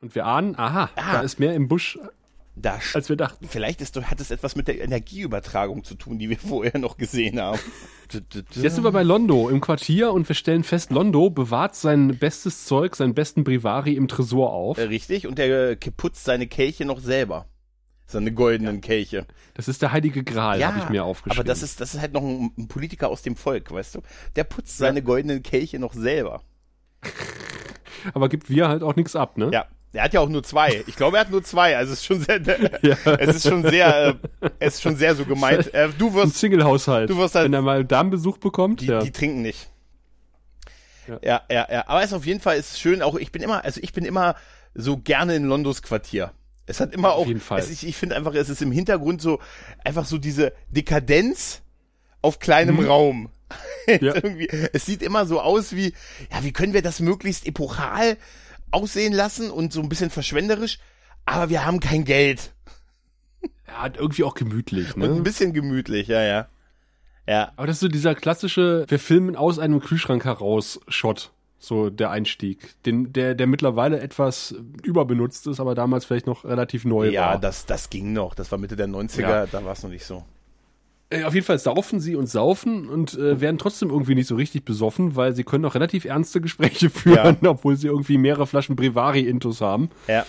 [0.00, 1.12] Und wir ahnen, aha, ah.
[1.12, 1.98] da ist mehr im Busch,
[2.54, 3.46] da als wir dachten.
[3.48, 7.40] Vielleicht ist, hat es etwas mit der Energieübertragung zu tun, die wir vorher noch gesehen
[7.40, 7.58] haben.
[8.12, 12.66] Jetzt sind wir bei Londo im Quartier und wir stellen fest, Londo bewahrt sein bestes
[12.66, 14.78] Zeug, seinen besten Brivari im Tresor auf.
[14.78, 17.46] Äh, richtig, und er äh, putzt seine Kelche noch selber.
[18.06, 18.80] Seine goldenen ja.
[18.82, 19.26] Kelche.
[19.54, 21.40] Das ist der heilige Gral, ja, habe ich mir aufgeschrieben.
[21.40, 24.02] Aber das ist, das ist halt noch ein, ein Politiker aus dem Volk, weißt du?
[24.36, 26.42] Der putzt seine goldenen Kelche noch selber.
[28.14, 29.50] aber gibt wir halt auch nichts ab, ne?
[29.52, 30.82] Ja, er hat ja auch nur zwei.
[30.86, 31.76] Ich glaube, er hat nur zwei.
[31.76, 32.40] Also es ist schon sehr,
[32.82, 32.96] ja.
[33.18, 35.72] es ist schon sehr, äh, es ist schon sehr so gemeint.
[35.74, 37.10] Äh, du wirst, ein Single-Haushalt.
[37.10, 38.80] Du wirst halt, wenn er mal Damenbesuch bekommt.
[38.80, 39.00] Die, ja.
[39.00, 39.70] die trinken nicht.
[41.08, 41.18] Ja.
[41.22, 41.84] ja, ja, ja.
[41.88, 43.02] Aber es ist auf jeden Fall ist schön.
[43.02, 44.34] Auch ich bin immer, also ich bin immer
[44.74, 46.32] so gerne in Londos Quartier.
[46.66, 47.60] Es hat immer auf auch, jeden Fall.
[47.60, 49.40] Es, ich, ich finde einfach, es ist im Hintergrund so
[49.84, 51.62] einfach so diese Dekadenz
[52.22, 52.86] auf kleinem mhm.
[52.86, 53.28] Raum.
[54.00, 54.14] ja.
[54.72, 55.94] es sieht immer so aus wie,
[56.32, 58.16] ja, wie können wir das möglichst epochal
[58.76, 60.78] aussehen lassen und so ein bisschen verschwenderisch,
[61.24, 62.52] aber wir haben kein Geld.
[63.66, 65.08] Ja, irgendwie auch gemütlich, ne?
[65.08, 66.48] Und ein bisschen gemütlich, ja, ja.
[67.26, 67.52] Ja.
[67.56, 71.32] Aber das ist so dieser klassische, wir filmen aus einem Kühlschrank heraus Shot.
[71.58, 72.80] So der Einstieg.
[72.84, 77.32] Den, der, der mittlerweile etwas überbenutzt ist, aber damals vielleicht noch relativ neu ja, war.
[77.32, 78.34] Ja, das, das ging noch.
[78.34, 79.46] Das war Mitte der 90er, ja.
[79.46, 80.22] da war es noch nicht so.
[81.08, 84.34] Äh, auf jeden Fall saufen sie und saufen und äh, werden trotzdem irgendwie nicht so
[84.34, 87.50] richtig besoffen, weil sie können auch relativ ernste Gespräche führen, ja.
[87.50, 89.90] obwohl sie irgendwie mehrere Flaschen Brevari-Intus haben.
[90.08, 90.26] Ja.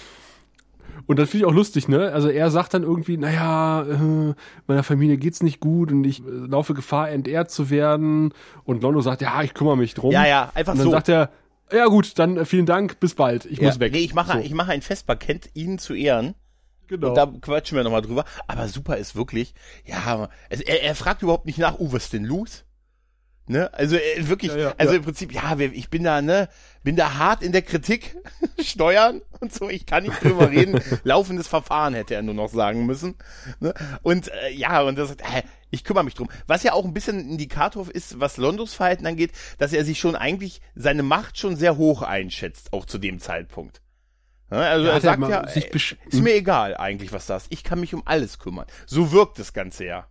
[1.07, 2.11] Und das finde ich auch lustig, ne?
[2.11, 4.33] Also er sagt dann irgendwie, naja, äh,
[4.67, 8.33] meiner Familie geht's nicht gut und ich äh, laufe Gefahr, entehrt zu werden.
[8.65, 10.11] Und Londo sagt, ja, ich kümmere mich drum.
[10.11, 10.81] Ja, ja, einfach so.
[10.81, 10.91] Und dann so.
[10.91, 11.31] sagt er,
[11.71, 13.67] ja gut, dann äh, vielen Dank, bis bald, ich ja.
[13.67, 13.93] muss weg.
[13.93, 14.39] Nee, ich mache so.
[14.39, 16.35] ich mache ein Festbar, kennt ihn zu Ehren.
[16.87, 17.09] Genau.
[17.09, 18.25] Und da quatschen wir nochmal drüber.
[18.47, 19.53] Aber super ist wirklich,
[19.85, 22.65] ja, also er, er fragt überhaupt nicht nach, uh, was ist denn los?
[23.49, 23.73] Ne?
[23.73, 24.97] Also äh, wirklich, ja, ja, also ja.
[24.97, 26.49] im Prinzip, ja, ich bin da, ne,
[26.83, 28.17] bin da hart in der Kritik,
[28.61, 30.81] Steuern und so, ich kann nicht drüber reden.
[31.05, 33.15] Laufendes Verfahren hätte er nur noch sagen müssen.
[33.61, 33.73] Ne?
[34.01, 36.29] Und äh, ja, und das, äh, ich kümmere mich drum.
[36.45, 39.97] Was ja auch ein bisschen ein Indikator ist, was Londos Verhalten angeht, dass er sich
[39.97, 43.81] schon eigentlich seine Macht schon sehr hoch einschätzt, auch zu dem Zeitpunkt.
[44.49, 47.47] Also ja, er sagt ja, ey, ist mir egal eigentlich, was das.
[47.49, 48.65] Ich kann mich um alles kümmern.
[48.85, 50.07] So wirkt das Ganze ja.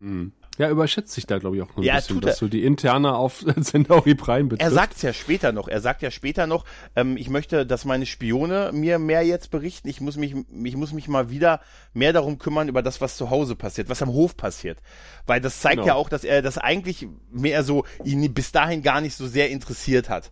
[0.00, 0.32] Mhm.
[0.56, 3.44] Ja, überschätzt sich da, glaube ich, auch ein ja, bisschen, dass du die interne auf
[3.60, 4.70] Centauri Prime betrifft.
[4.70, 5.66] Er sagt es ja später noch.
[5.66, 9.88] Er sagt ja später noch, ähm, ich möchte, dass meine Spione mir mehr jetzt berichten.
[9.88, 11.60] Ich muss mich, ich muss mich mal wieder
[11.92, 14.78] mehr darum kümmern über das, was zu Hause passiert, was am Hof passiert.
[15.26, 15.86] Weil das zeigt genau.
[15.88, 19.50] ja auch, dass er das eigentlich mehr so ihn bis dahin gar nicht so sehr
[19.50, 20.30] interessiert hat.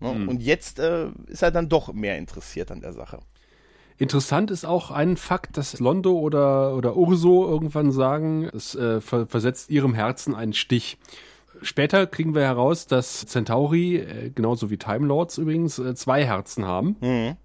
[0.00, 0.28] Mhm.
[0.28, 3.20] Und jetzt äh, ist er dann doch mehr interessiert an der Sache.
[3.98, 9.26] Interessant ist auch ein Fakt, dass Londo oder, oder Urso irgendwann sagen, es äh, ver
[9.26, 10.98] versetzt ihrem Herzen einen Stich.
[11.62, 16.64] Später kriegen wir heraus, dass Centauri, äh, genauso wie Time Lords übrigens, äh, zwei Herzen
[16.64, 16.96] haben.
[17.00, 17.36] Mhm.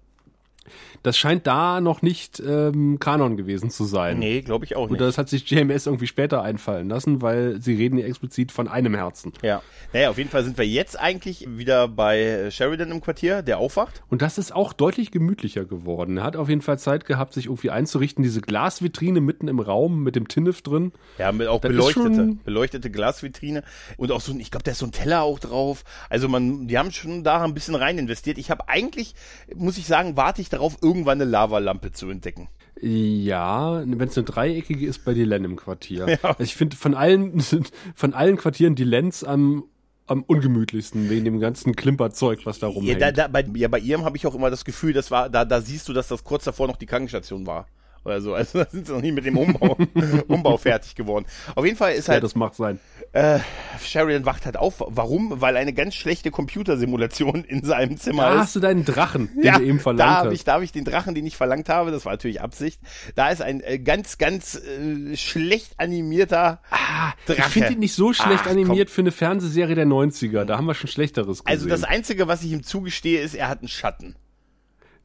[1.04, 4.18] Das scheint da noch nicht ähm, Kanon gewesen zu sein.
[4.18, 4.92] Nee, glaube ich auch nicht.
[4.92, 8.68] Und das hat sich JMS irgendwie später einfallen lassen, weil sie reden ja explizit von
[8.68, 9.34] einem Herzen.
[9.42, 9.60] Ja.
[9.92, 14.02] Naja, auf jeden Fall sind wir jetzt eigentlich wieder bei Sheridan im Quartier, der aufwacht.
[14.08, 16.16] Und das ist auch deutlich gemütlicher geworden.
[16.16, 18.24] Er hat auf jeden Fall Zeit gehabt, sich irgendwie einzurichten.
[18.24, 20.92] Diese Glasvitrine mitten im Raum mit dem Tinnef drin.
[21.18, 23.62] Ja, mit auch beleuchtete, beleuchtete Glasvitrine.
[23.98, 25.84] Und auch so ein, ich glaube, da ist so ein Teller auch drauf.
[26.08, 28.38] Also man, die haben schon da ein bisschen rein investiert.
[28.38, 29.14] Ich habe eigentlich,
[29.54, 32.48] muss ich sagen, warte ich darauf, irgendwann eine Lavalampe zu entdecken.
[32.80, 36.06] Ja, wenn es eine dreieckige ist bei Dylan im Quartier.
[36.08, 36.18] Ja.
[36.22, 37.40] Also ich finde von allen
[37.94, 39.64] von allen Quartieren Dylans am
[40.06, 43.00] am ungemütlichsten wegen dem ganzen Klimperzeug, was da rumhängt.
[43.00, 45.30] Ja, da, da, bei, ja, bei ihrem habe ich auch immer das Gefühl, das war,
[45.30, 47.66] da, da siehst du, dass das kurz davor noch die Krankenstation war
[48.04, 48.34] oder so.
[48.34, 49.76] Also da sind sie noch nie mit dem Umbau,
[50.28, 51.26] Umbau fertig geworden.
[51.54, 52.16] Auf jeden Fall ist halt.
[52.16, 52.78] Ja, das macht sein.
[53.12, 53.38] Äh,
[53.82, 54.82] Sheridan wacht halt auf.
[54.86, 55.40] Warum?
[55.40, 58.40] Weil eine ganz schlechte Computersimulation in seinem Zimmer da ist.
[58.40, 60.32] hast du deinen Drachen, den ja, du eben verlangt da hast.
[60.32, 61.90] Ich, da habe ich den Drachen, den ich verlangt habe.
[61.90, 62.80] Das war natürlich Absicht.
[63.14, 67.38] Da ist ein äh, ganz, ganz äh, schlecht animierter ah, Drache.
[67.38, 68.94] Ich finde ihn nicht so schlecht Ach, animiert komm.
[68.94, 70.44] für eine Fernsehserie der 90er.
[70.44, 71.46] Da haben wir schon Schlechteres gesehen.
[71.46, 74.16] Also das Einzige, was ich ihm zugestehe, ist, er hat einen Schatten.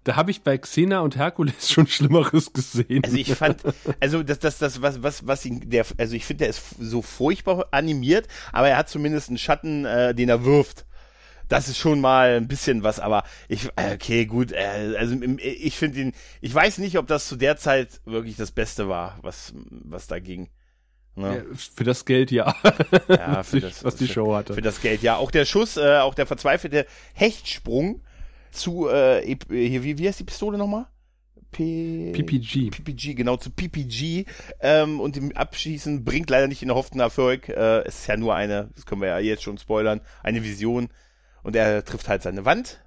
[0.10, 3.04] Da habe ich bei Xena und Herkules schon Schlimmeres gesehen.
[3.04, 3.62] Also ich fand,
[4.00, 7.04] also das, das, das, was, was, was ihn, der, also ich finde, der ist so
[7.04, 10.88] furchtbar animiert, aber er hat zumindest einen Schatten, äh, den er wirft.
[11.48, 15.78] Das ist schon mal ein bisschen was, aber ich, äh, okay, gut, äh, also ich
[15.78, 19.54] finde ihn, ich weiß nicht, ob das zu der Zeit wirklich das Beste war, was,
[19.70, 20.50] was da ging.
[21.14, 21.46] Ne?
[21.48, 22.56] Ja, für das Geld ja.
[23.10, 24.56] ja für das, was die Show hatte.
[24.56, 25.18] Für das Geld ja.
[25.18, 28.02] Auch der Schuss, äh, auch der verzweifelte Hechtsprung
[28.52, 30.88] zu, äh, hier, wie, wie heißt die Pistole nochmal?
[31.52, 32.70] P PPG.
[32.70, 34.26] PPG, genau, zu PPG.
[34.60, 37.50] Ähm, und dem Abschießen bringt leider nicht den erhofften Erfolg.
[37.50, 40.90] Äh, es ist ja nur eine, das können wir ja jetzt schon spoilern, eine Vision.
[41.42, 42.82] Und er trifft halt seine Wand.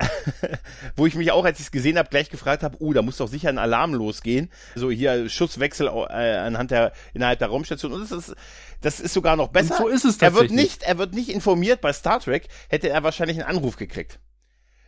[0.96, 3.18] wo ich mich auch, als ich es gesehen habe, gleich gefragt habe, uh, da muss
[3.18, 4.50] doch sicher ein Alarm losgehen.
[4.74, 7.92] So hier Schusswechsel äh, anhand der innerhalb der Raumstation.
[7.92, 8.34] Und das ist,
[8.80, 9.76] das ist sogar noch besser.
[9.76, 10.50] Und so ist es tatsächlich.
[10.50, 11.80] Er wird nicht, er wird nicht informiert.
[11.80, 14.18] Bei Star Trek hätte er wahrscheinlich einen Anruf gekriegt.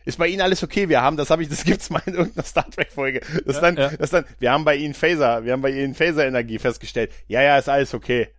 [0.07, 0.87] Ist bei Ihnen alles okay?
[0.87, 3.19] Wir haben, das habe ich, das gibt's mal in irgendeiner Star Trek Folge.
[3.45, 3.89] Das ja, dann, ja.
[3.89, 7.11] das dann, wir haben bei Ihnen Phaser, wir haben bei Ihnen Phaser-Energie festgestellt.
[7.27, 8.29] Ja, ja, ist alles okay.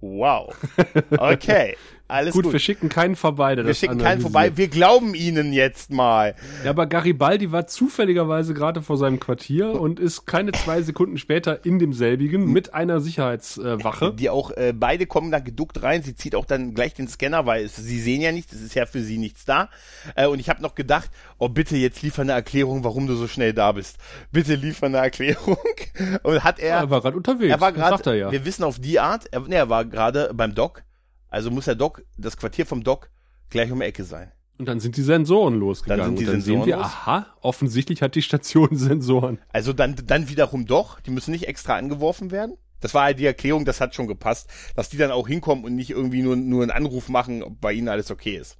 [0.00, 0.54] Wow.
[1.18, 1.76] Okay.
[2.08, 2.44] Alles gut.
[2.44, 3.54] Gut, wir schicken keinen vorbei.
[3.54, 4.56] Der wir schicken keinen vorbei.
[4.56, 6.34] Wir glauben Ihnen jetzt mal.
[6.64, 11.66] Ja, aber Garibaldi war zufälligerweise gerade vor seinem Quartier und ist keine zwei Sekunden später
[11.66, 14.14] in demselbigen mit einer Sicherheitswache.
[14.14, 16.02] Die auch, äh, beide kommen da geduckt rein.
[16.02, 18.54] Sie zieht auch dann gleich den Scanner, weil es, sie sehen ja nichts.
[18.54, 19.68] Es ist ja für sie nichts da.
[20.14, 23.28] Äh, und ich habe noch gedacht, oh bitte jetzt liefer eine Erklärung, warum du so
[23.28, 23.98] schnell da bist.
[24.32, 25.58] Bitte liefer eine Erklärung.
[26.22, 26.78] und hat er.
[26.78, 27.50] Er war gerade unterwegs.
[27.50, 28.18] Er war gerade.
[28.18, 28.32] Ja.
[28.32, 29.26] Wir wissen auf die Art.
[29.30, 30.84] Er, nee, er war gerade beim Doc
[31.30, 33.10] also muss der Doc, das Quartier vom Doc
[33.50, 34.32] gleich um die Ecke sein.
[34.58, 36.04] Und dann sind die Sensoren losgegangen.
[36.04, 36.86] Dann sind die dann Sensoren sehen wir, los.
[36.86, 39.38] aha, offensichtlich hat die Station Sensoren.
[39.52, 42.56] Also dann, dann wiederum doch, die müssen nicht extra angeworfen werden.
[42.80, 45.74] Das war halt die Erklärung, das hat schon gepasst, dass die dann auch hinkommen und
[45.74, 48.56] nicht irgendwie nur, nur einen Anruf machen, ob bei ihnen alles okay ist.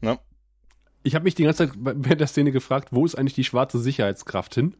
[0.00, 0.18] Ne?
[1.02, 3.78] Ich habe mich die ganze Zeit während der Szene gefragt, wo ist eigentlich die schwarze
[3.78, 4.76] Sicherheitskraft hin?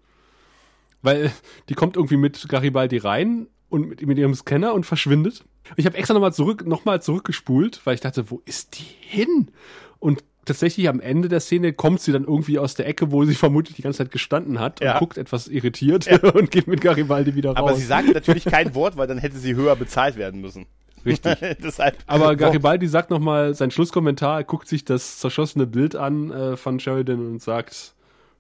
[1.03, 1.33] Weil
[1.69, 5.45] die kommt irgendwie mit Garibaldi rein und mit, mit ihrem Scanner und verschwindet.
[5.77, 9.49] Ich habe extra nochmal zurück, noch mal zurückgespult, weil ich dachte, wo ist die hin?
[9.99, 13.35] Und tatsächlich am Ende der Szene kommt sie dann irgendwie aus der Ecke, wo sie
[13.47, 14.99] vermutlich die ganze Zeit gestanden hat und Ja.
[14.99, 16.19] guckt etwas irritiert Ja.
[16.35, 17.59] und geht mit Garibaldi wieder raus.
[17.59, 20.67] Aber sie sagt natürlich kein Wort, weil dann hätte sie höher bezahlt werden müssen.
[21.07, 21.37] Richtig.
[21.63, 21.97] Deshalb.
[22.07, 26.81] Aber Garibaldi sagt nochmal seinen Schlusskommentar, er guckt sich das zerschossene Bild an äh, von
[26.81, 27.94] Sheridan und sagt,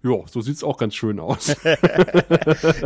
[0.05, 1.57] ja, so sieht's auch ganz schön aus.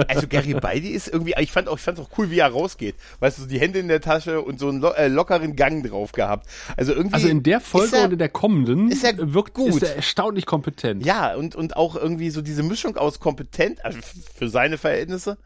[0.09, 2.95] Also Garibaldi ist irgendwie, ich fand auch, ich fand's auch cool, wie er rausgeht.
[3.21, 5.87] Weißt du, so die Hände in der Tasche und so einen lo äh, lockeren Gang
[5.87, 6.49] drauf gehabt.
[6.77, 7.15] Also irgendwie.
[7.15, 9.69] Also in der Folge er- und in der kommenden ist er wirkt gut.
[9.69, 11.05] ist er erstaunlich kompetent.
[11.05, 13.99] Ja, und, und auch irgendwie so diese Mischung aus kompetent, also
[14.35, 15.39] für seine Verhältnisse,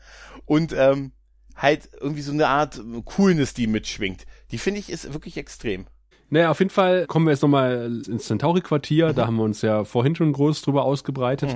[0.44, 1.12] und ähm,
[1.56, 4.24] halt irgendwie so eine Art Coolness, die mitschwingt.
[4.50, 5.87] Die finde ich ist wirklich extrem.
[6.32, 9.10] Naja, auf jeden Fall kommen wir jetzt nochmal ins Centauri-Quartier.
[9.10, 9.14] Mhm.
[9.14, 11.54] Da haben wir uns ja vorhin schon groß drüber ausgebreitet.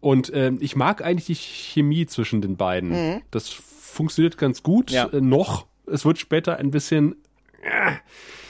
[0.00, 3.22] Und ähm, ich mag eigentlich die Chemie zwischen den beiden.
[3.30, 4.90] Das funktioniert ganz gut.
[4.90, 4.96] Mhm.
[4.96, 5.06] Ja.
[5.12, 5.66] Äh, noch.
[5.86, 7.14] Es wird später ein bisschen.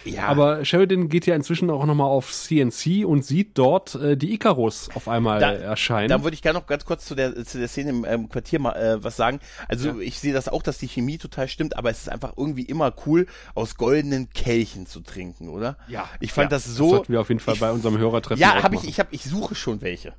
[0.04, 4.32] Ja, Aber Sheridan geht ja inzwischen auch nochmal auf CNC und sieht dort äh, die
[4.34, 6.08] Icarus auf einmal Da- erscheinen.
[6.08, 8.58] Da würde ich gerne noch ganz kurz zu der, zu der Szene im ähm, Quartier
[8.60, 9.40] mal äh, was sagen.
[9.68, 9.98] Also Ja.
[9.98, 12.92] ich sehe das auch, dass die Chemie total stimmt, aber es ist einfach irgendwie immer
[13.06, 15.76] cool, aus goldenen Kelchen zu trinken, oder?
[15.88, 16.90] ja, Ich fand ja, das so.
[16.90, 19.24] sollten wir auf jeden Fall ich- bei unserem Hörertreffen Ja, habe ich, ich habe, ich
[19.24, 20.14] suche schon welche.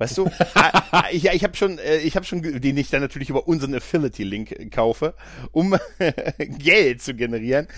[0.00, 0.30] Weißt du?
[0.54, 3.46] Ah, ah, ich, ich habe schon, äh, ich habe schon, den ich dann natürlich über
[3.46, 5.14] unseren Affiliate-Link äh, kaufe,
[5.52, 5.76] um
[6.38, 7.68] Geld zu generieren.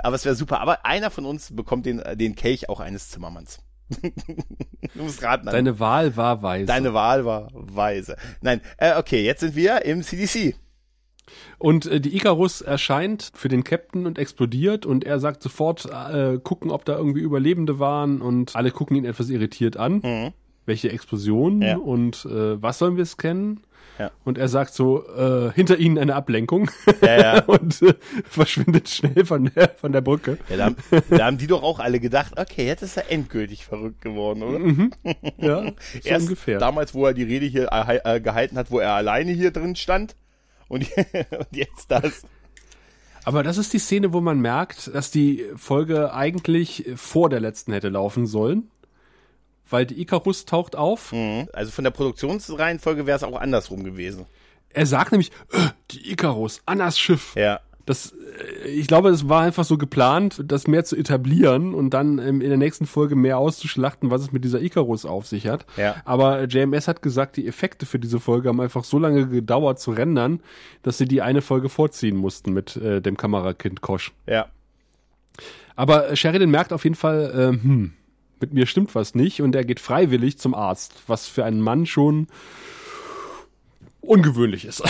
[0.00, 0.60] Aber es wäre super.
[0.60, 3.60] Aber einer von uns bekommt den, äh, den Kelch auch eines Zimmermanns.
[4.02, 5.46] du musst raten.
[5.46, 5.56] Anne.
[5.56, 6.66] Deine Wahl war weise.
[6.66, 8.16] Deine Wahl war weise.
[8.40, 10.56] Nein, äh, okay, jetzt sind wir im CDC.
[11.58, 16.38] Und äh, die Icarus erscheint für den Captain und explodiert und er sagt sofort, äh,
[16.42, 20.00] gucken, ob da irgendwie Überlebende waren und alle gucken ihn etwas irritiert an.
[20.02, 20.32] Mhm.
[20.68, 21.76] Welche Explosion Ja.
[21.78, 23.60] und äh, was sollen wir scannen?
[23.98, 24.12] Ja.
[24.24, 26.70] Und er sagt so, äh, hinter ihnen eine Ablenkung
[27.02, 27.42] Ja, ja.
[27.46, 27.94] und äh,
[28.28, 30.38] verschwindet schnell von der, von der Brücke.
[30.48, 30.76] ja da, haben,
[31.10, 34.60] da haben die doch auch alle gedacht, okay, jetzt ist er endgültig verrückt geworden, oder?
[35.38, 36.58] Ja, so Erst ungefähr.
[36.60, 39.74] damals, wo er die Rede hier äh, äh, gehalten hat, wo er alleine hier drin
[39.74, 40.14] stand.
[40.68, 42.22] Und, und jetzt das.
[43.24, 47.72] Aber das ist die Szene, wo man merkt, dass die Folge eigentlich vor der letzten
[47.72, 48.70] hätte laufen sollen.
[49.70, 51.14] Weil die Icarus taucht auf.
[51.52, 54.26] Also von der Produktionsreihenfolge wäre es auch andersrum gewesen.
[54.70, 57.34] Er sagt nämlich, äh, die Icarus, Annas Schiff.
[57.36, 57.60] Ja.
[57.86, 58.12] Das,
[58.62, 62.40] äh, ich glaube, es war einfach so geplant, das mehr zu etablieren und dann in
[62.40, 65.64] der nächsten Folge mehr auszuschlachten, was es mit dieser Icarus auf sich hat.
[65.76, 65.96] Ja.
[66.04, 69.92] Aber JMS hat gesagt, die Effekte für diese Folge haben einfach so lange gedauert zu
[69.92, 70.40] rendern,
[70.82, 74.12] dass sie die eine Folge vorziehen mussten mit äh, dem Kamerakind Kosch.
[74.26, 74.48] Ja.
[75.76, 77.92] Aber Sheridan merkt auf jeden Fall, äh, hm,
[78.40, 81.86] mit mir stimmt was nicht und er geht freiwillig zum Arzt, was für einen Mann
[81.86, 82.28] schon
[84.00, 84.82] ungewöhnlich ist.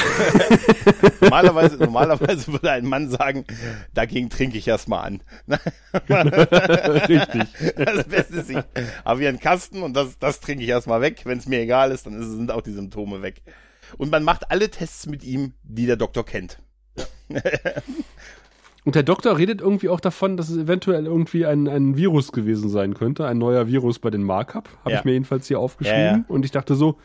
[1.20, 3.44] Normalerweise, normalerweise würde ein Mann sagen,
[3.92, 5.22] dagegen trinke ich erstmal an.
[7.08, 7.42] Richtig.
[7.76, 8.58] Das Beste ist, ich
[9.04, 11.22] habe hier einen Kasten und das, das trinke ich erstmal weg.
[11.24, 13.42] Wenn es mir egal ist, dann sind auch die Symptome weg.
[13.96, 16.58] Und man macht alle Tests mit ihm, die der Doktor kennt.
[18.88, 22.70] Und der Doktor redet irgendwie auch davon, dass es eventuell irgendwie ein, ein Virus gewesen
[22.70, 24.66] sein könnte, ein neuer Virus bei den Markup.
[24.81, 24.98] Habe Ja.
[25.01, 26.01] ich mir jedenfalls hier aufgeschrieben.
[26.01, 26.24] Ja, ja.
[26.27, 26.96] Und ich dachte so,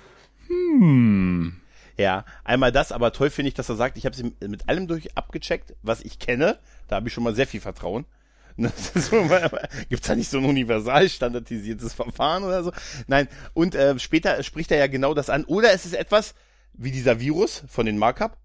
[0.47, 1.59] hm,
[1.97, 4.87] Ja, einmal das, aber toll finde ich, dass er sagt, ich habe sie mit allem
[4.87, 6.57] durch abgecheckt, was ich kenne.
[6.87, 8.05] Da habe ich schon mal sehr viel Vertrauen.
[8.55, 12.71] Gibt es da nicht so ein universal standardisiertes Verfahren oder so?
[13.07, 15.43] Nein, und äh, später spricht er ja genau das an.
[15.43, 16.33] Oder es ist etwas
[16.71, 18.37] wie dieser Virus von den Markup,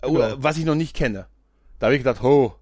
[0.00, 0.34] genau.
[0.36, 1.26] was ich noch nicht kenne.
[1.80, 2.54] Da habe ich gedacht, ho.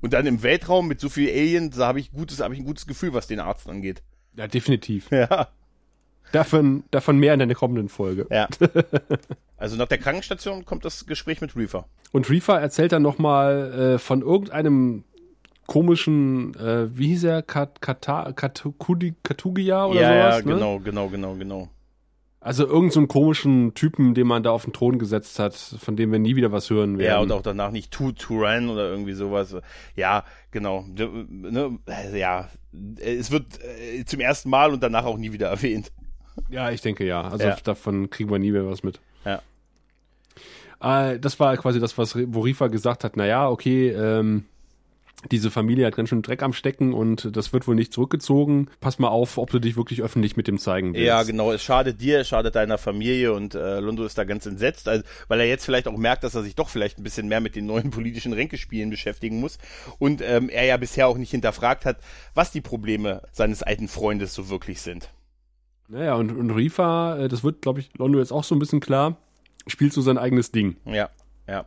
[0.00, 2.66] Und dann im Weltraum mit so viel Aliens, da habe ich gutes, habe ich ein
[2.66, 4.02] gutes Gefühl, was den Arzt angeht.
[4.36, 5.10] Ja, definitiv.
[5.10, 5.48] Ja.
[6.32, 8.26] Davon, davon mehr in der kommenden Folge.
[8.30, 8.48] Ja.
[9.60, 11.86] Also nach der Krankenstation kommt das Gespräch mit Reefer.
[12.12, 15.02] Und Reefer erzählt dann nochmal äh, von irgendeinem
[15.66, 20.38] komischen, äh, wie hieß er, Kat, Kata, Katugia oder ja, sowas?
[20.38, 20.54] Ja, ne?
[20.54, 21.68] genau, genau, genau, genau.
[22.48, 26.10] Also irgendeinen so komischen Typen, den man da auf den Thron gesetzt hat, von dem
[26.12, 27.10] wir nie wieder was hören werden.
[27.10, 29.54] Ja, und auch danach nicht Tu Turan oder irgendwie sowas.
[29.96, 30.86] Ja, genau.
[30.88, 31.78] Ne,
[32.14, 32.48] ja,
[33.00, 35.92] es wird äh, zum ersten Mal und danach auch nie wieder erwähnt.
[36.48, 37.20] Ja, ich denke ja.
[37.20, 37.56] Also ja.
[37.62, 38.98] davon kriegen wir nie mehr was mit.
[39.26, 39.42] Ja.
[40.80, 44.46] Äh, das war quasi das, was wo Rifa gesagt hat, naja, okay, ähm,
[45.30, 48.70] diese Familie hat ganz schön Dreck am Stecken und das wird wohl nicht zurückgezogen.
[48.80, 51.06] Pass mal auf, ob du dich wirklich öffentlich mit dem zeigen willst.
[51.06, 51.52] Ja, genau.
[51.52, 55.04] Es schadet dir, es schadet deiner Familie und äh, Londo ist da ganz entsetzt, also,
[55.26, 57.56] weil er jetzt vielleicht auch merkt, dass er sich doch vielleicht ein bisschen mehr mit
[57.56, 59.58] den neuen politischen Ränkespielen beschäftigen muss
[59.98, 61.98] und ähm, er ja bisher auch nicht hinterfragt hat,
[62.34, 65.10] was die Probleme seines alten Freundes so wirklich sind.
[65.88, 68.80] Naja, und, und Rifa, äh, das wird, glaube ich, Londo jetzt auch so ein bisschen
[68.80, 69.16] klar,
[69.66, 70.76] spielt so sein eigenes Ding.
[70.84, 71.10] Ja,
[71.48, 71.66] ja.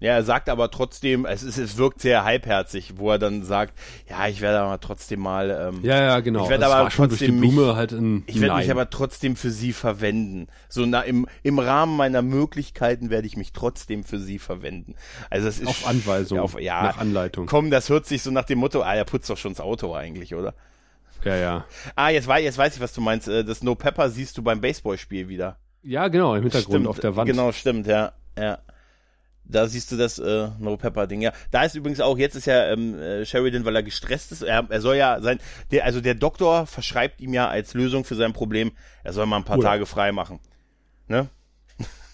[0.00, 3.78] Ja, er sagt aber trotzdem, es, ist, es wirkt sehr halbherzig, wo er dann sagt,
[4.08, 5.50] ja, ich werde aber trotzdem mal.
[5.50, 6.44] Ähm, ja, ja, genau.
[6.44, 7.92] Ich werde aber trotzdem mich, halt
[8.26, 10.46] ich werde mich aber trotzdem für sie verwenden.
[10.70, 14.94] So na, im, im Rahmen meiner Möglichkeiten werde ich mich trotzdem für sie verwenden.
[15.28, 17.44] Also es ist auf Anweisung, ja, auf, ja, nach Anleitung.
[17.44, 19.94] Komm, das hört sich so nach dem Motto, ah, er putzt doch schon das Auto
[19.94, 20.54] eigentlich, oder?
[21.24, 21.64] Ja, ja.
[21.94, 23.28] Ah, jetzt, weiß, jetzt weiß ich, was du meinst.
[23.28, 25.58] Äh, das No Pepper siehst du beim Baseballspiel wieder.
[25.82, 27.30] Ja, genau, im Hintergrund stimmt, auf der Wand.
[27.30, 28.12] Genau, stimmt, ja.
[28.38, 28.58] Ja.
[29.50, 31.32] Da siehst du das äh, No Pepper Ding, ja.
[31.50, 34.66] Da ist übrigens auch, jetzt ist ja ähm, äh, Sheridan, weil er gestresst ist, er,
[34.68, 35.38] er soll ja sein,
[35.70, 38.72] der, also der Doktor verschreibt ihm ja als Lösung für sein Problem,
[39.04, 39.64] er soll mal ein paar cool.
[39.64, 40.40] Tage frei machen.
[41.08, 41.28] Ne?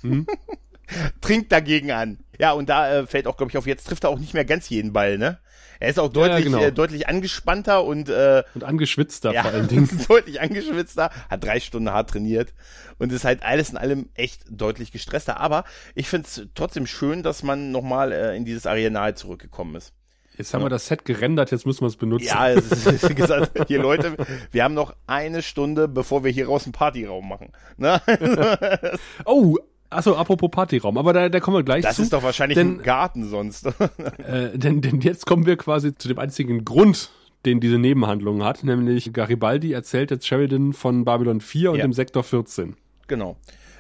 [0.03, 0.27] Mhm.
[1.21, 2.19] Trinkt dagegen an.
[2.39, 4.45] Ja, und da äh, fällt auch, glaube ich, auf, jetzt trifft er auch nicht mehr
[4.45, 5.39] ganz jeden Ball, ne?
[5.81, 6.63] Er ist auch deutlich, ja, genau.
[6.63, 9.89] äh, deutlich angespannter und äh, und angeschwitzter ja, vor allen Dingen.
[10.09, 12.55] deutlich angeschwitzter, hat drei Stunden hart trainiert
[12.99, 15.41] und ist halt alles in allem echt deutlich gestresster.
[15.41, 19.93] Aber ich finde es trotzdem schön, dass man nochmal äh, in dieses Arenal zurückgekommen ist.
[20.37, 20.67] Jetzt haben ja.
[20.67, 22.27] wir das Set gerendert, jetzt müssen wir es benutzen.
[22.27, 24.17] Ja, es ist, wie gesagt, hier Leute,
[24.53, 27.53] wir haben noch eine Stunde, bevor wir hier raus einen Partyraum machen.
[27.77, 28.01] Ne?
[29.25, 29.57] oh,
[29.91, 32.03] Achso, apropos Partyraum, aber da, da kommen wir gleich das zu.
[32.03, 33.67] Das ist doch wahrscheinlich denn, ein Garten sonst.
[34.19, 37.11] äh, denn, denn jetzt kommen wir quasi zu dem einzigen Grund,
[37.45, 41.87] den diese Nebenhandlung hat, nämlich Garibaldi erzählt jetzt Sheridan von Babylon 4 und ja.
[41.87, 42.77] dem Sektor 14.
[43.07, 43.37] Genau.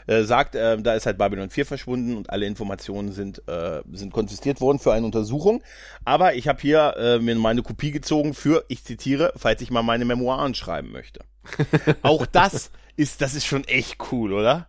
[0.06, 4.12] Äh, sagt, äh, da ist halt Babylon 4 verschwunden und alle Informationen sind, äh, sind
[4.12, 5.64] konsistiert worden für eine Untersuchung.
[6.04, 9.82] Aber ich habe hier äh, mir meine Kopie gezogen für, ich zitiere, falls ich mal
[9.82, 11.20] meine Memoiren schreiben möchte.
[12.02, 14.68] Auch das ist, das ist schon echt cool, oder?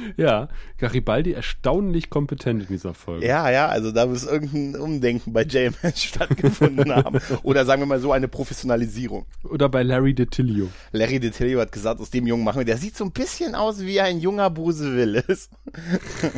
[0.16, 3.26] Ja, Garibaldi erstaunlich kompetent in dieser Folge.
[3.26, 7.20] Ja, ja, also da muss irgendein Umdenken bei JMS stattgefunden haben.
[7.42, 9.26] Oder sagen wir mal so eine Professionalisierung.
[9.44, 10.68] Oder bei Larry DeTillio.
[10.92, 13.80] Larry DeTillio hat gesagt, aus dem Jungen machen wir, der sieht so ein bisschen aus
[13.80, 15.50] wie ein junger Bruce Willis.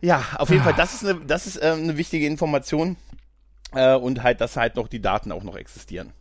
[0.00, 2.96] ja, auf jeden Fall, das ist eine, das ist äh, eine wichtige Information.
[3.72, 6.12] Äh, und halt, dass halt noch die Daten auch noch existieren.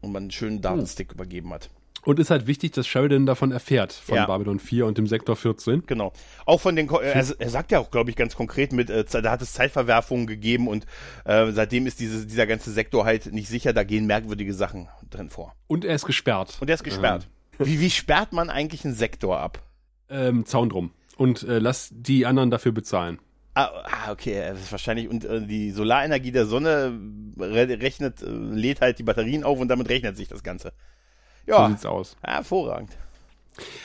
[0.00, 1.14] Und man einen schönen Datenstick oh.
[1.14, 1.70] übergeben hat.
[2.02, 4.26] Und ist halt wichtig, dass Sheridan davon erfährt, von ja.
[4.26, 5.84] Babylon 4 und dem Sektor 14.
[5.86, 6.12] Genau.
[6.46, 9.30] Auch von den, er, er sagt ja auch, glaube ich, ganz konkret mit, äh, da
[9.30, 10.86] hat es Zeitverwerfungen gegeben und
[11.24, 15.28] äh, seitdem ist diese, dieser ganze Sektor halt nicht sicher, da gehen merkwürdige Sachen drin
[15.28, 15.54] vor.
[15.66, 16.56] Und er ist gesperrt.
[16.60, 17.28] Und er ist gesperrt.
[17.58, 17.66] Ähm.
[17.66, 19.62] Wie, wie sperrt man eigentlich einen Sektor ab?
[20.08, 20.92] Ähm, Zaun drum.
[21.16, 23.18] Und äh, lass die anderen dafür bezahlen.
[23.54, 26.96] Ah, ah okay, das ist wahrscheinlich und äh, die Solarenergie der Sonne
[27.38, 30.72] rechnet, äh, lädt halt die Batterien auf und damit rechnet sich das Ganze.
[31.48, 31.64] Ja.
[31.64, 32.16] So sieht's aus.
[32.22, 32.96] Hervorragend.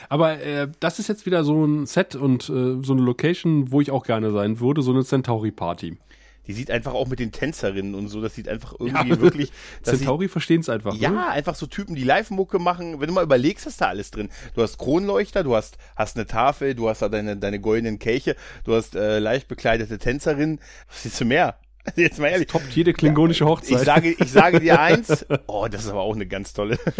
[0.09, 3.81] Aber äh, das ist jetzt wieder so ein Set und äh, so eine Location, wo
[3.81, 5.97] ich auch gerne sein würde, so eine Centauri-Party.
[6.45, 9.51] Die sieht einfach auch mit den Tänzerinnen und so, das sieht einfach irgendwie ja, wirklich.
[9.81, 10.93] Centauri verstehen es einfach.
[10.95, 11.29] Ja, ne?
[11.29, 12.99] einfach so Typen, die Live-Mucke machen.
[12.99, 14.29] Wenn du mal überlegst, hast da alles drin.
[14.53, 18.35] Du hast Kronleuchter, du hast, hast eine Tafel, du hast da deine, deine goldenen Kelche,
[18.65, 20.59] du hast äh, leicht bekleidete Tänzerinnen.
[20.89, 21.55] Was willst du mehr?
[21.95, 22.47] Jetzt mal ehrlich.
[22.47, 23.79] Das toppt jede klingonische Hochzeit.
[23.79, 25.25] Ich sage, ich sage dir eins.
[25.47, 26.77] Oh, das ist aber auch eine ganz tolle.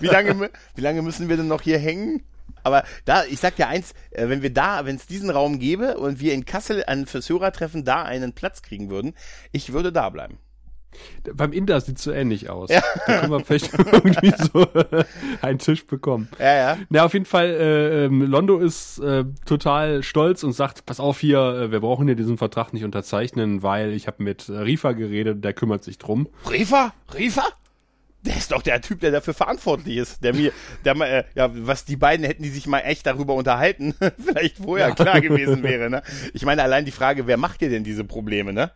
[0.00, 2.22] wie lange, wie lange müssen wir denn noch hier hängen?
[2.62, 5.98] Aber da, ich sag dir eins, äh, wenn wir da, wenn es diesen Raum gäbe
[5.98, 9.14] und wir in Kassel an fürs Hörertreffen da einen Platz kriegen würden,
[9.52, 10.38] ich würde da bleiben.
[11.34, 12.70] Beim Inder sieht es so ähnlich aus.
[12.70, 12.82] Ja.
[13.06, 14.66] Da können wir vielleicht irgendwie so
[15.42, 16.28] einen Tisch bekommen.
[16.38, 16.78] Ja, ja.
[16.90, 21.20] Na, auf jeden Fall, äh, ähm, Londo ist äh, total stolz und sagt, pass auf
[21.20, 25.44] hier, äh, wir brauchen hier diesen Vertrag nicht unterzeichnen, weil ich habe mit Rifa geredet,
[25.44, 26.28] der kümmert sich drum.
[26.50, 26.92] Rifa?
[27.14, 27.44] Rifa?
[28.24, 30.24] Der ist doch der Typ, der dafür verantwortlich ist.
[30.24, 30.50] Der mir,
[30.84, 33.94] der mal, äh, ja, was die beiden hätten die sich mal echt darüber unterhalten,
[34.24, 34.94] vielleicht vorher ja.
[34.94, 36.02] klar gewesen wäre, ne?
[36.32, 38.70] Ich meine, allein die Frage, wer macht dir denn diese Probleme, ne?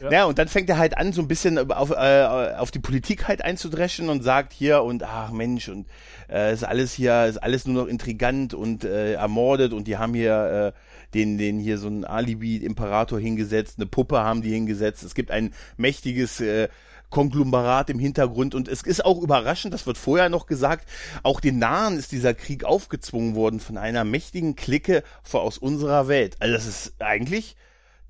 [0.00, 0.10] Ja.
[0.10, 2.24] ja, und dann fängt er halt an, so ein bisschen auf, äh,
[2.56, 5.86] auf die Politik halt einzudreschen und sagt hier und ach Mensch, und
[6.30, 10.14] äh, ist alles hier, ist alles nur noch intrigant und äh, ermordet und die haben
[10.14, 10.80] hier äh,
[11.14, 15.02] den, den hier so einen Alibi-Imperator hingesetzt, eine Puppe haben die hingesetzt.
[15.02, 16.68] Es gibt ein mächtiges äh,
[17.10, 18.54] Konglomerat im Hintergrund.
[18.54, 20.88] Und es ist auch überraschend, das wird vorher noch gesagt,
[21.22, 26.36] auch den Nahen ist dieser Krieg aufgezwungen worden von einer mächtigen Clique aus unserer Welt.
[26.38, 27.56] Also das ist eigentlich,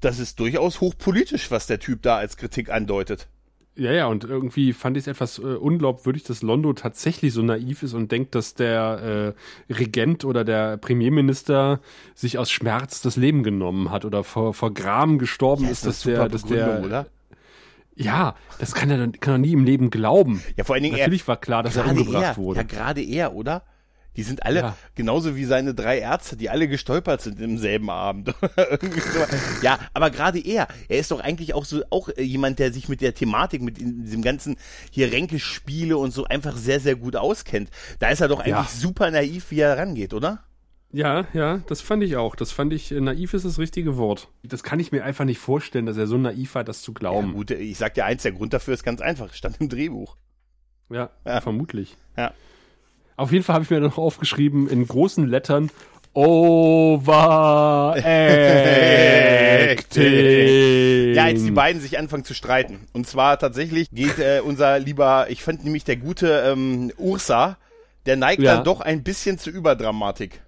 [0.00, 3.28] das ist durchaus hochpolitisch, was der Typ da als Kritik andeutet.
[3.76, 7.82] Ja, ja, und irgendwie fand ich es etwas äh, unglaubwürdig, dass Londo tatsächlich so naiv
[7.82, 9.34] ist und denkt, dass der
[9.68, 11.80] äh, Regent oder der Premierminister
[12.14, 16.02] sich aus Schmerz das Leben genommen hat oder vor, vor Gram gestorben ja, ist, dass
[16.02, 17.06] der, dass der, oder?
[17.94, 20.42] Ja, das kann er kann er nie im Leben glauben.
[20.56, 22.60] Ja, vor allen Dingen Natürlich er, war klar, dass er umgebracht er, wurde.
[22.60, 23.62] Ja, gerade er, oder?
[24.20, 24.76] Die sind alle ja.
[24.96, 28.34] genauso wie seine drei Ärzte, die alle gestolpert sind im selben Abend.
[29.62, 32.90] ja, aber gerade er, er ist doch eigentlich auch so auch äh, jemand, der sich
[32.90, 34.56] mit der Thematik, mit diesem ganzen
[34.90, 37.70] hier Ränkespiele und so einfach sehr sehr gut auskennt.
[37.98, 38.68] Da ist er doch eigentlich ja.
[38.70, 40.44] super naiv, wie er rangeht, oder?
[40.92, 42.36] Ja, ja, das fand ich auch.
[42.36, 44.28] Das fand ich, äh, naiv ist das richtige Wort.
[44.42, 47.28] Das kann ich mir einfach nicht vorstellen, dass er so naiv war, das zu glauben.
[47.28, 50.18] Ja, gut, ich sag dir eins, der Grund dafür ist ganz einfach, stand im Drehbuch.
[50.90, 51.40] Ja, ja.
[51.40, 51.96] vermutlich.
[52.18, 52.34] Ja.
[53.20, 55.70] Auf jeden Fall habe ich mir noch aufgeschrieben in großen Lettern
[56.14, 57.94] Overacting.
[61.14, 62.88] ja, als die beiden sich anfangen zu streiten.
[62.94, 67.58] Und zwar tatsächlich geht äh, unser lieber, ich fand nämlich der gute ähm, Ursa,
[68.06, 68.54] der neigt ja.
[68.54, 70.40] dann doch ein bisschen zur Überdramatik.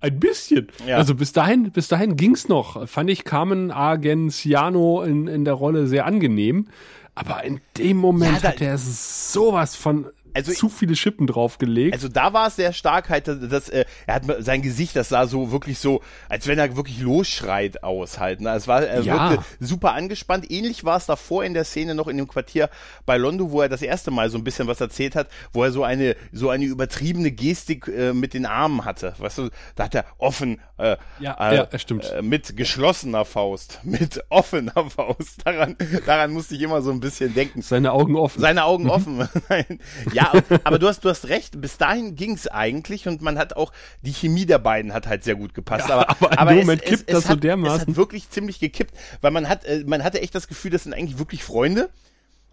[0.00, 0.68] Ein bisschen.
[0.86, 0.96] Ja.
[0.96, 2.88] Also bis dahin, bis dahin ging's noch.
[2.88, 6.68] Fand ich Carmen Argenciano in, in der Rolle sehr angenehm.
[7.14, 10.06] Aber in dem Moment ja, hat er sowas von
[10.36, 11.94] also zu viele Schippen draufgelegt.
[11.94, 15.26] Also da war es sehr stark halt, dass äh, er hat sein Gesicht, das sah
[15.26, 18.40] so wirklich so, als wenn er wirklich losschreit aus halt.
[18.40, 18.50] Ne?
[18.50, 19.30] Es war, er ja.
[19.30, 20.50] wirkte super angespannt.
[20.50, 22.68] Ähnlich war es davor in der Szene noch in dem Quartier
[23.06, 25.72] bei Londo, wo er das erste Mal so ein bisschen was erzählt hat, wo er
[25.72, 29.14] so eine so eine übertriebene Gestik äh, mit den Armen hatte.
[29.18, 32.10] Weißt du, da hat er offen äh, ja, äh, ja, stimmt.
[32.10, 35.46] Äh, mit geschlossener Faust, mit offener Faust.
[35.46, 37.62] Daran, daran musste ich immer so ein bisschen denken.
[37.62, 38.40] Seine Augen offen.
[38.40, 38.90] Seine Augen mhm.
[38.90, 39.28] offen.
[40.12, 40.32] ja,
[40.64, 43.72] aber du hast, du hast recht, bis dahin ging es eigentlich und man hat auch,
[44.02, 45.88] die Chemie der beiden hat halt sehr gut gepasst.
[45.88, 47.80] Ja, aber, aber, aber dem Moment es, kippt es, das es so hat, dermaßen.
[47.82, 50.82] Es hat wirklich ziemlich gekippt, weil man hat, äh, man hatte echt das Gefühl, das
[50.82, 51.88] sind eigentlich wirklich Freunde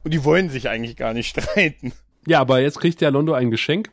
[0.05, 1.91] und die wollen sich eigentlich gar nicht streiten.
[2.25, 3.89] Ja, aber jetzt kriegt der Londo ein Geschenk.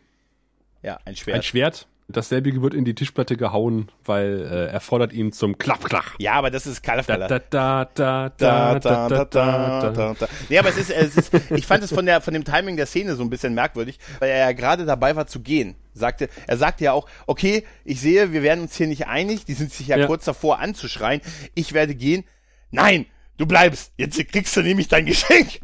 [0.83, 1.39] Ja, ein Schwert.
[1.39, 1.89] Ein Schwert.
[2.13, 6.17] Dasselbe wird in die Tischplatte gehauen, weil äh, er fordert ihn zum Klapp-Klach.
[6.19, 7.29] Ja, aber das ist Kalafkala.
[7.29, 10.29] Da, da, da, da, da, da, da, da, da.
[10.49, 12.87] Nee, aber es ist, es ist, ich fand es von der, von dem Timing der
[12.87, 15.77] Szene so ein bisschen merkwürdig, weil er ja gerade dabei war zu gehen.
[15.93, 19.55] Sagte, er sagte ja auch, okay, ich sehe, wir werden uns hier nicht einig, die
[19.55, 20.07] sind sich ja, ja.
[20.07, 21.21] kurz davor anzuschreien,
[21.55, 22.25] ich werde gehen.
[22.71, 23.07] Nein,
[23.41, 25.61] du bleibst, jetzt kriegst du nämlich dein Geschenk.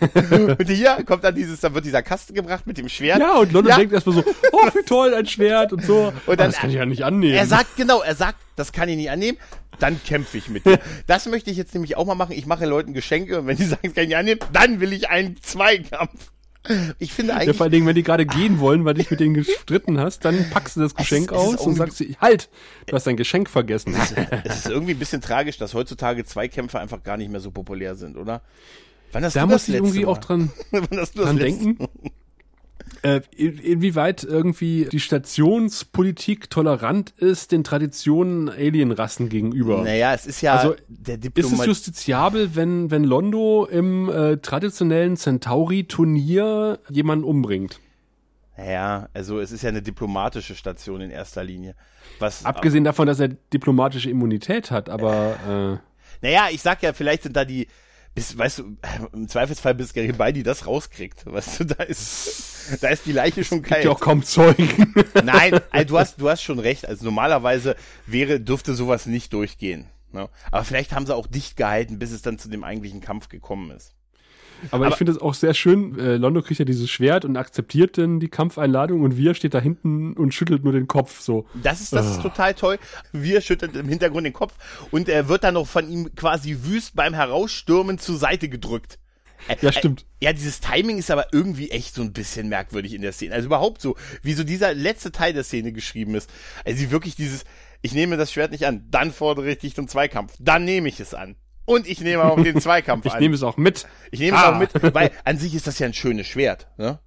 [0.58, 3.18] und hier kommt dann dieses, dann wird dieser Kasten gebracht mit dem Schwert.
[3.18, 3.76] Ja, und London ja.
[3.78, 6.12] denkt erstmal so, oh, wie toll, ein Schwert und so.
[6.26, 7.34] Und dann, das kann ich ja nicht annehmen.
[7.34, 9.38] Er sagt, genau, er sagt, das kann ich nicht annehmen,
[9.78, 10.78] dann kämpfe ich mit dir.
[11.06, 12.32] das möchte ich jetzt nämlich auch mal machen.
[12.32, 14.92] Ich mache Leuten Geschenke und wenn die sagen, das kann ich nicht annehmen, dann will
[14.92, 16.30] ich einen Zweikampf.
[16.98, 17.48] Ich finde eigentlich.
[17.48, 19.98] Ja, vor allen Dingen, wenn die gerade gehen wollen, weil du dich mit denen gestritten
[19.98, 22.50] hast, dann packst du das Geschenk aus und sagst, halt,
[22.86, 23.96] du hast dein Geschenk vergessen.
[24.44, 27.94] Es ist irgendwie ein bisschen tragisch, dass heutzutage Zweikämpfe einfach gar nicht mehr so populär
[27.96, 28.42] sind, oder?
[29.12, 30.12] Wann hast da muss ich irgendwie Mal?
[30.12, 30.50] auch dran,
[31.14, 31.78] dran denken.
[33.02, 39.82] Äh, inwieweit irgendwie die Stationspolitik tolerant ist den Traditionen Alienrassen gegenüber.
[39.82, 44.36] Naja, es ist ja also, der Diplomat Ist es justiziabel, wenn, wenn Londo im äh,
[44.36, 47.80] traditionellen Centauri-Turnier jemanden umbringt?
[48.56, 51.74] Naja, also es ist ja eine diplomatische Station in erster Linie.
[52.18, 55.80] Was Abgesehen davon, dass er diplomatische Immunität hat, aber.
[55.80, 57.66] Äh, naja, ich sag ja, vielleicht sind da die,
[58.14, 58.76] bis, weißt du,
[59.12, 61.24] im Zweifelsfall bis Garibaldi das rauskriegt.
[61.26, 63.82] Weißt du, da ist, da ist die Leiche schon kalt.
[63.82, 64.94] Gibt ja auch kaum Zeugen.
[65.24, 66.86] Nein, also du hast, du hast schon recht.
[66.86, 69.86] Also normalerweise wäre, dürfte sowas nicht durchgehen.
[70.12, 70.28] Ne?
[70.50, 73.70] Aber vielleicht haben sie auch dicht gehalten, bis es dann zu dem eigentlichen Kampf gekommen
[73.70, 73.94] ist.
[74.70, 75.98] Aber, aber ich finde es auch sehr schön.
[75.98, 79.60] Äh, Londo kriegt ja dieses Schwert und akzeptiert dann die Kampfeinladung und wir steht da
[79.60, 81.46] hinten und schüttelt nur den Kopf so.
[81.62, 82.10] Das ist das oh.
[82.10, 82.22] ist ah.
[82.22, 82.78] total toll.
[83.12, 84.54] Wir schüttelt im Hintergrund den Kopf
[84.90, 88.98] und er wird dann noch von ihm quasi wüst beim Herausstürmen zur Seite gedrückt.
[89.60, 90.06] Ja, stimmt.
[90.20, 93.34] Ja, dieses Timing ist aber irgendwie echt so ein bisschen merkwürdig in der Szene.
[93.34, 96.30] Also überhaupt so, wie so dieser letzte Teil der Szene geschrieben ist.
[96.64, 97.44] Also wirklich dieses,
[97.82, 101.00] ich nehme das Schwert nicht an, dann fordere ich dich zum Zweikampf, dann nehme ich
[101.00, 101.36] es an.
[101.64, 103.18] Und ich nehme auch den Zweikampf ich an.
[103.18, 103.86] Ich nehme es auch mit.
[104.10, 104.40] Ich nehme ah.
[104.40, 106.98] es auch mit, weil an sich ist das ja ein schönes Schwert, ne?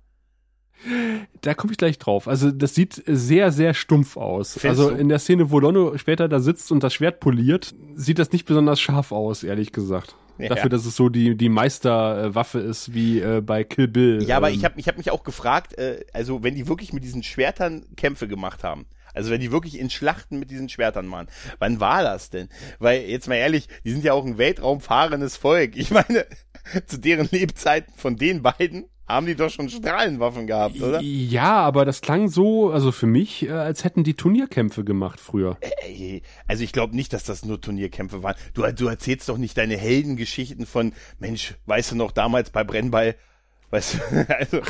[1.42, 2.28] Da komme ich gleich drauf.
[2.28, 4.54] Also das sieht sehr, sehr stumpf aus.
[4.54, 4.98] Findest also du?
[4.98, 8.46] in der Szene, wo Londo später da sitzt und das Schwert poliert, sieht das nicht
[8.46, 10.16] besonders scharf aus, ehrlich gesagt.
[10.38, 10.50] Ja.
[10.50, 14.24] Dafür, dass es so die, die Meisterwaffe ist, wie äh, bei Kill Bill.
[14.24, 14.56] Ja, aber ähm.
[14.56, 17.86] ich habe ich hab mich auch gefragt, äh, also wenn die wirklich mit diesen Schwertern
[17.96, 18.86] Kämpfe gemacht haben,
[19.16, 21.28] also wenn die wirklich in Schlachten mit diesen Schwertern waren,
[21.60, 22.50] wann war das denn?
[22.80, 25.76] Weil, jetzt mal ehrlich, die sind ja auch ein weltraumfahrendes Volk.
[25.76, 26.26] Ich meine,
[26.86, 31.00] zu deren Lebzeiten von den beiden haben die doch schon Strahlenwaffen gehabt, oder?
[31.02, 35.58] Ja, aber das klang so, also für mich, äh, als hätten die Turnierkämpfe gemacht früher.
[36.48, 38.36] Also ich glaube nicht, dass das nur Turnierkämpfe waren.
[38.54, 43.16] Du, du erzählst doch nicht deine Heldengeschichten von, Mensch, weißt du noch, damals bei Brennball,
[43.70, 44.62] weißt du, also.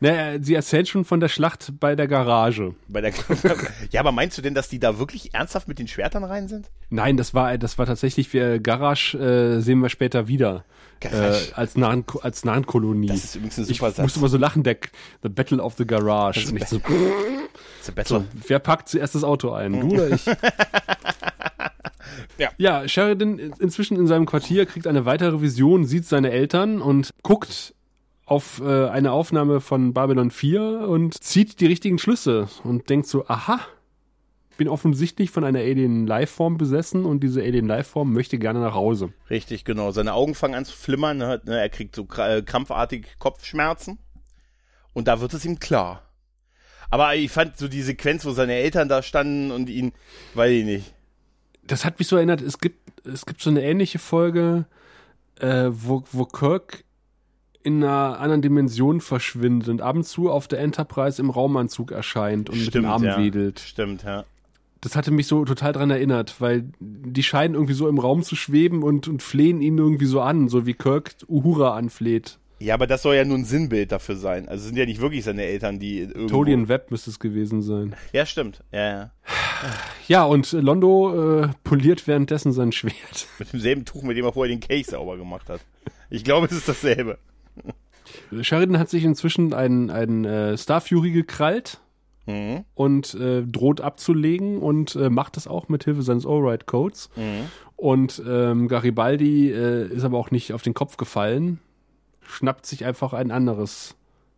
[0.00, 2.74] Naja, sie erzählt schon von der Schlacht bei der Garage.
[2.88, 3.12] Bei der
[3.90, 6.70] ja, aber meinst du denn, dass die da wirklich ernsthaft mit den Schwertern rein sind?
[6.90, 10.64] Nein, das war das war tatsächlich wir Garage äh, sehen wir später wieder.
[11.00, 11.50] Garage.
[11.50, 13.08] Äh, als Nahen als Nahenkolonie.
[13.08, 14.02] Das ist übrigens ein super ich Satz.
[14.02, 14.76] musste immer so lachen, der
[15.22, 16.52] The Battle of the Garage.
[16.52, 16.80] Nicht so,
[18.04, 19.80] so, wer packt zuerst das Auto ein?
[19.80, 20.24] Du oder ich?
[22.38, 22.50] Ja.
[22.58, 27.73] ja, Sheridan inzwischen in seinem Quartier kriegt eine weitere Vision, sieht seine Eltern und guckt
[28.26, 33.26] auf äh, eine Aufnahme von Babylon 4 und zieht die richtigen Schlüsse und denkt so,
[33.26, 33.60] aha,
[34.56, 39.12] bin offensichtlich von einer Alien-Lifeform besessen und diese Alien-Lifeform möchte gerne nach Hause.
[39.28, 39.90] Richtig, genau.
[39.90, 41.40] Seine Augen fangen an zu flimmern, ne?
[41.46, 43.98] er kriegt so äh, krampfartig Kopfschmerzen
[44.92, 46.02] und da wird es ihm klar.
[46.90, 49.92] Aber ich fand so die Sequenz, wo seine Eltern da standen und ihn,
[50.34, 50.94] weiß ich nicht.
[51.66, 54.66] Das hat mich so erinnert, es gibt, es gibt so eine ähnliche Folge,
[55.40, 56.84] äh, wo, wo Kirk
[57.64, 62.50] in einer anderen Dimension verschwindet und ab und zu auf der Enterprise im Raumanzug erscheint
[62.50, 63.18] und Stimmt, mit den Armen ja.
[63.18, 63.58] wedelt.
[63.58, 64.24] Stimmt, ja.
[64.82, 68.36] Das hatte mich so total dran erinnert, weil die scheinen irgendwie so im Raum zu
[68.36, 72.38] schweben und, und flehen ihn irgendwie so an, so wie Kirk Uhura anfleht.
[72.60, 74.46] Ja, aber das soll ja nur ein Sinnbild dafür sein.
[74.48, 76.28] Also sind ja nicht wirklich seine Eltern, die irgendwo...
[76.28, 77.96] Todian Webb müsste es gewesen sein.
[78.12, 78.62] Ja, stimmt.
[78.72, 79.10] Ja, ja.
[80.06, 83.26] Ja, und Londo äh, poliert währenddessen sein Schwert.
[83.38, 85.60] Mit demselben Tuch, mit dem er vorher den Case sauber gemacht hat.
[86.10, 87.18] Ich glaube, es ist dasselbe.
[88.40, 91.80] Sheridan hat sich inzwischen einen, einen äh, Star Fury gekrallt
[92.26, 92.64] mhm.
[92.74, 97.10] und äh, droht abzulegen und äh, macht das auch mit Hilfe seines Allride Codes.
[97.16, 97.50] Mhm.
[97.76, 101.60] Und ähm, Garibaldi äh, ist aber auch nicht auf den Kopf gefallen,
[102.22, 103.96] schnappt sich einfach ein anderes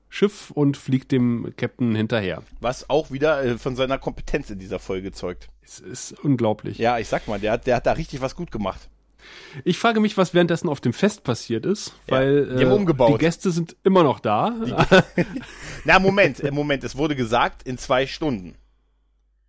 [0.09, 2.43] Schiff und fliegt dem Captain hinterher.
[2.61, 5.49] Was auch wieder äh, von seiner Kompetenz in dieser Folge zeugt.
[5.63, 6.79] Es ist unglaublich.
[6.79, 8.89] Ja, ich sag mal, der hat, der hat da richtig was gut gemacht.
[9.65, 13.13] Ich frage mich, was währenddessen auf dem Fest passiert ist, weil ja, die, haben äh,
[13.13, 14.51] die Gäste sind immer noch da.
[14.65, 14.75] Die,
[15.85, 18.57] Na, Moment, äh, Moment, es wurde gesagt, in zwei Stunden.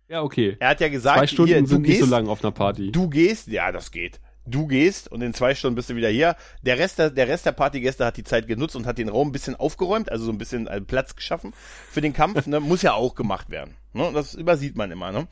[0.08, 0.56] Ja, okay.
[0.58, 2.90] Er hat ja gesagt, zwei Stunden hier, sind gehst, nicht so lang auf einer Party.
[2.90, 4.20] Du gehst, ja, das geht.
[4.46, 6.34] Du gehst und in zwei Stunden bist du wieder hier.
[6.62, 9.28] Der Rest der, der Rest der Partygäste hat die Zeit genutzt und hat den Raum
[9.28, 11.52] ein bisschen aufgeräumt, also so ein bisschen äh, Platz geschaffen
[11.90, 12.46] für den Kampf.
[12.46, 12.58] ne?
[12.58, 13.74] Muss ja auch gemacht werden.
[13.92, 14.10] Ne?
[14.14, 15.12] Das übersieht man immer.
[15.12, 15.26] Ne?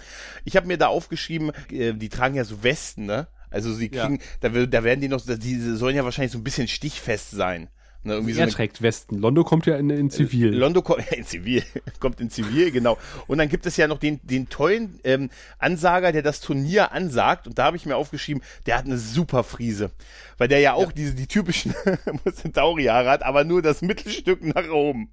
[0.44, 3.28] Ich habe mir da aufgeschrieben, äh, die tragen ja so Westen, ne?
[3.56, 4.50] Also sie kriegen, ja.
[4.50, 7.68] da, da werden die noch, die sollen ja wahrscheinlich so ein bisschen stichfest sein.
[8.02, 9.18] Ne, irgendwie er so eine, trägt Westen.
[9.18, 10.54] Londo kommt ja in, in Zivil.
[10.54, 11.64] Londo kommt in Zivil,
[11.98, 12.98] kommt in Zivil, genau.
[13.26, 17.46] Und dann gibt es ja noch den, den tollen ähm, Ansager, der das Turnier ansagt.
[17.46, 19.90] Und da habe ich mir aufgeschrieben, der hat eine super Friese.
[20.36, 20.92] Weil der ja auch ja.
[20.94, 21.74] diese, die typischen
[22.32, 25.10] Centauri-Haare hat, aber nur das Mittelstück nach oben.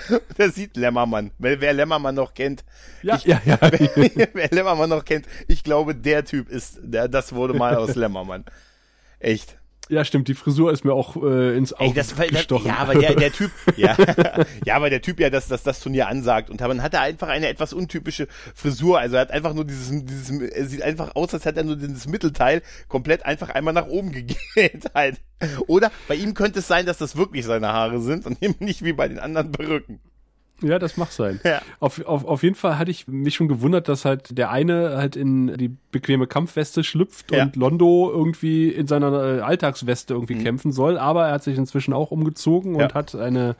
[0.38, 1.30] Der sieht Lämmermann.
[1.38, 2.64] Wer, wer Lämmermann noch kennt.
[3.02, 3.58] Ja, ich, ja, ja.
[3.60, 7.94] Wer, wer Lämmermann noch kennt, ich glaube, der Typ ist, der, das wurde mal aus
[7.96, 8.44] Lämmermann.
[9.18, 9.56] Echt.
[9.92, 12.68] Ja, stimmt, die Frisur ist mir auch äh, ins Auge Ey, das, gestochen.
[12.68, 13.94] ja, aber der, der Typ, ja,
[14.64, 17.28] ja, aber der Typ ja, dass das, das Turnier ansagt und dann hat er einfach
[17.28, 21.34] eine etwas untypische Frisur, also er hat einfach nur dieses, dieses, er sieht einfach aus,
[21.34, 24.12] als hätte er nur dieses Mittelteil komplett einfach einmal nach oben
[24.54, 25.20] gegelt halt.
[25.66, 28.82] Oder bei ihm könnte es sein, dass das wirklich seine Haare sind und eben nicht
[28.82, 30.00] wie bei den anderen Perücken.
[30.62, 31.40] Ja, das mag sein.
[31.44, 31.60] Ja.
[31.80, 35.16] Auf, auf, auf jeden Fall hatte ich mich schon gewundert, dass halt der eine halt
[35.16, 37.44] in die bequeme Kampfweste schlüpft ja.
[37.44, 40.44] und Londo irgendwie in seiner äh, Alltagsweste irgendwie mhm.
[40.44, 42.84] kämpfen soll, aber er hat sich inzwischen auch umgezogen ja.
[42.84, 43.56] und hat eine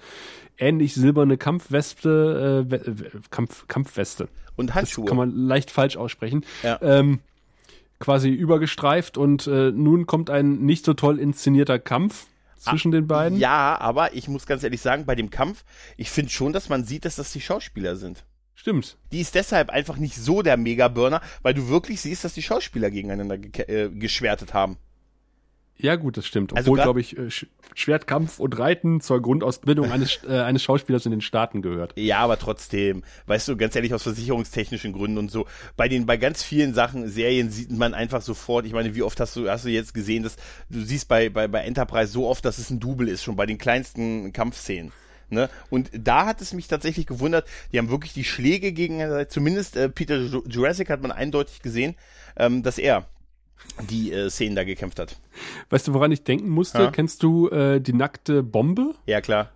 [0.59, 4.29] ähnlich silberne Kampfweste, äh, Kampf, Kampfweste.
[4.57, 5.05] Und Handschuhe.
[5.05, 6.45] Das kann man leicht falsch aussprechen.
[6.63, 6.79] Ja.
[6.83, 7.21] Ähm,
[7.99, 12.27] quasi übergestreift und äh, nun kommt ein nicht so toll inszenierter Kampf
[12.63, 13.39] zwischen ah, den beiden?
[13.39, 15.65] Ja, aber ich muss ganz ehrlich sagen, bei dem Kampf,
[15.97, 18.25] ich finde schon, dass man sieht, dass das die Schauspieler sind.
[18.55, 18.97] Stimmt.
[19.11, 22.91] Die ist deshalb einfach nicht so der Mega-Burner, weil du wirklich siehst, dass die Schauspieler
[22.91, 24.77] gegeneinander ge äh, geschwertet haben.
[25.83, 26.57] Ja, gut, das stimmt.
[26.57, 27.29] Also Obwohl, also glaube ich, äh,
[27.75, 31.93] Schwertkampf und Reiten zur Grundausbildung eines, äh, eines Schauspielers in den Staaten gehört.
[31.97, 36.17] Ja, aber trotzdem, weißt du, ganz ehrlich, aus versicherungstechnischen Gründen und so, bei den, bei
[36.17, 39.65] ganz vielen Sachen, Serien sieht man einfach sofort, ich meine, wie oft hast du, hast
[39.65, 40.37] du jetzt gesehen, dass
[40.71, 43.47] du siehst bei, bei, bei Enterprise so oft, dass es ein Double ist, schon bei
[43.47, 44.93] den kleinsten Kampfszenen.
[45.31, 45.49] Ne?
[45.71, 49.77] Und da hat es mich tatsächlich gewundert, die haben wirklich die Schläge gegen, äh, zumindest
[49.77, 50.17] äh, Peter
[50.47, 51.97] Jurassic hat man eindeutig gesehen,
[52.37, 53.09] ähm, dass er
[53.91, 55.17] die äh, Szenen da gekämpft hat.
[55.71, 56.83] Weißt du, woran ich denken musste?
[56.83, 56.91] Ja.
[56.91, 58.95] Kennst du äh, die nackte Bombe?
[59.07, 59.51] Ja, klar.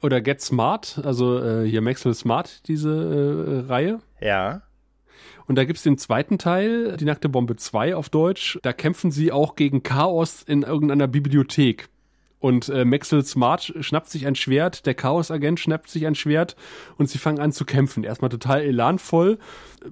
[0.00, 4.00] Oder Get Smart, also äh, hier Maxwell Smart, diese äh, Reihe.
[4.20, 4.62] Ja.
[5.46, 8.58] Und da gibt's den zweiten Teil, die nackte Bombe 2 auf Deutsch.
[8.62, 11.88] Da kämpfen sie auch gegen Chaos in irgendeiner Bibliothek.
[12.40, 16.54] Und äh, Maxwell Smart schnappt sich ein Schwert, der Chaos-Agent schnappt sich ein Schwert
[16.96, 18.04] und sie fangen an zu kämpfen.
[18.04, 19.38] Erstmal total elanvoll.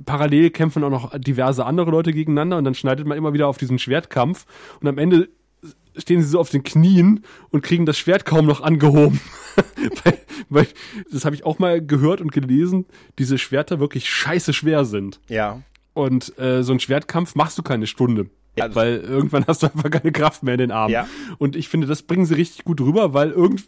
[0.05, 3.59] Parallel kämpfen auch noch diverse andere Leute gegeneinander und dann schneidet man immer wieder auf
[3.59, 4.47] diesen Schwertkampf
[4.81, 5.29] und am Ende
[5.97, 9.21] stehen sie so auf den Knien und kriegen das Schwert kaum noch angehoben.
[10.05, 10.19] weil,
[10.49, 10.67] weil,
[11.11, 12.87] das habe ich auch mal gehört und gelesen,
[13.19, 15.21] diese Schwerter wirklich scheiße schwer sind.
[15.29, 15.63] Ja.
[15.95, 18.29] Und äh, so ein Schwertkampf machst du keine Stunde.
[18.57, 20.93] Ja, weil irgendwann hast du einfach keine Kraft mehr in den Armen.
[20.93, 21.07] Ja.
[21.37, 23.65] Und ich finde, das bringen sie richtig gut rüber, weil irgend,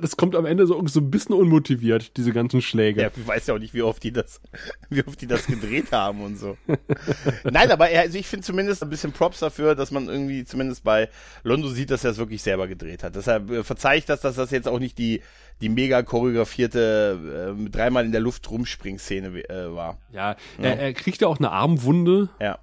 [0.00, 3.00] das kommt am Ende so, so ein bisschen unmotiviert, diese ganzen Schläge.
[3.00, 4.42] Ja, ich weiß ja auch nicht, wie oft die das,
[4.90, 6.58] wie oft die das gedreht haben und so.
[7.44, 11.08] Nein, aber also ich finde zumindest ein bisschen Props dafür, dass man irgendwie zumindest bei
[11.42, 13.16] Londo sieht, dass er es wirklich selber gedreht hat.
[13.16, 15.22] Deshalb äh, verzeih ich das, dass das jetzt auch nicht die,
[15.62, 19.96] die mega choreografierte, äh, dreimal in der Luft rumspring-Szene äh, war.
[20.12, 20.64] Ja, ja.
[20.64, 22.28] Er, er kriegt ja auch eine Armwunde.
[22.38, 22.58] Ja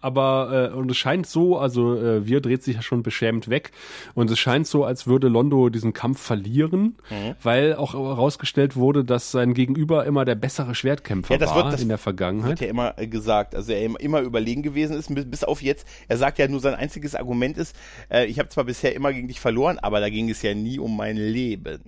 [0.00, 3.72] aber äh, und es scheint so, also äh, wir dreht sich ja schon beschämt weg
[4.14, 7.34] und es scheint so, als würde Londo diesen Kampf verlieren, mhm.
[7.42, 11.72] weil auch herausgestellt wurde, dass sein Gegenüber immer der bessere Schwertkämpfer ja, das war wird,
[11.72, 12.50] das in der Vergangenheit.
[12.50, 15.86] Wird ja immer gesagt, also er immer überlegen gewesen ist, bis auf jetzt.
[16.06, 17.74] Er sagt ja nur, sein einziges Argument ist,
[18.10, 20.78] äh, ich habe zwar bisher immer gegen dich verloren, aber da ging es ja nie
[20.78, 21.80] um mein Leben.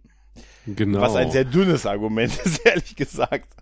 [0.67, 1.01] Genau.
[1.01, 3.55] Was ein sehr dünnes Argument ist, ehrlich gesagt.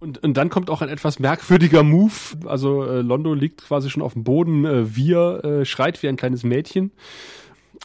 [0.00, 2.12] Und, und dann kommt auch ein etwas merkwürdiger Move.
[2.46, 4.64] Also äh, Londo liegt quasi schon auf dem Boden.
[4.64, 6.92] Äh, Wir äh, schreit wie ein kleines Mädchen.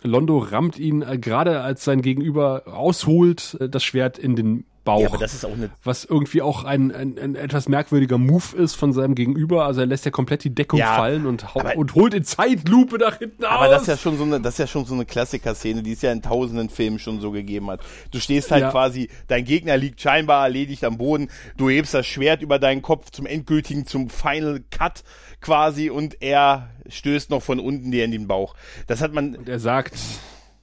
[0.04, 5.01] Londo rammt ihn äh, gerade als sein Gegenüber ausholt, äh, das Schwert in den Bauch.
[5.01, 8.55] Ja, aber das ist auch eine was irgendwie auch ein, ein, ein etwas merkwürdiger Move
[8.57, 9.65] ist von seinem Gegenüber.
[9.65, 13.19] Also er lässt ja komplett die Deckung ja, fallen und, und holt in Zeitlupe nach
[13.19, 13.65] hinten aber aus.
[13.65, 15.91] Aber das ist ja schon so eine, das ist ja schon so eine Klassiker-Szene, die
[15.93, 17.82] es ja in tausenden Filmen schon so gegeben hat.
[18.11, 18.71] Du stehst halt ja.
[18.71, 23.11] quasi, dein Gegner liegt scheinbar erledigt am Boden, du hebst das Schwert über deinen Kopf
[23.11, 25.03] zum endgültigen, zum Final Cut
[25.41, 28.55] quasi und er stößt noch von unten dir in den Bauch.
[28.88, 29.36] Das hat man.
[29.36, 29.95] Und er sagt,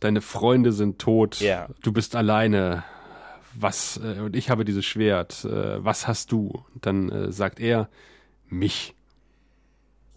[0.01, 1.69] deine Freunde sind tot, ja.
[1.83, 2.85] du bist alleine
[3.61, 6.65] was, äh, und ich habe dieses Schwert, äh, was hast du?
[6.75, 7.89] Und dann äh, sagt er,
[8.49, 8.95] mich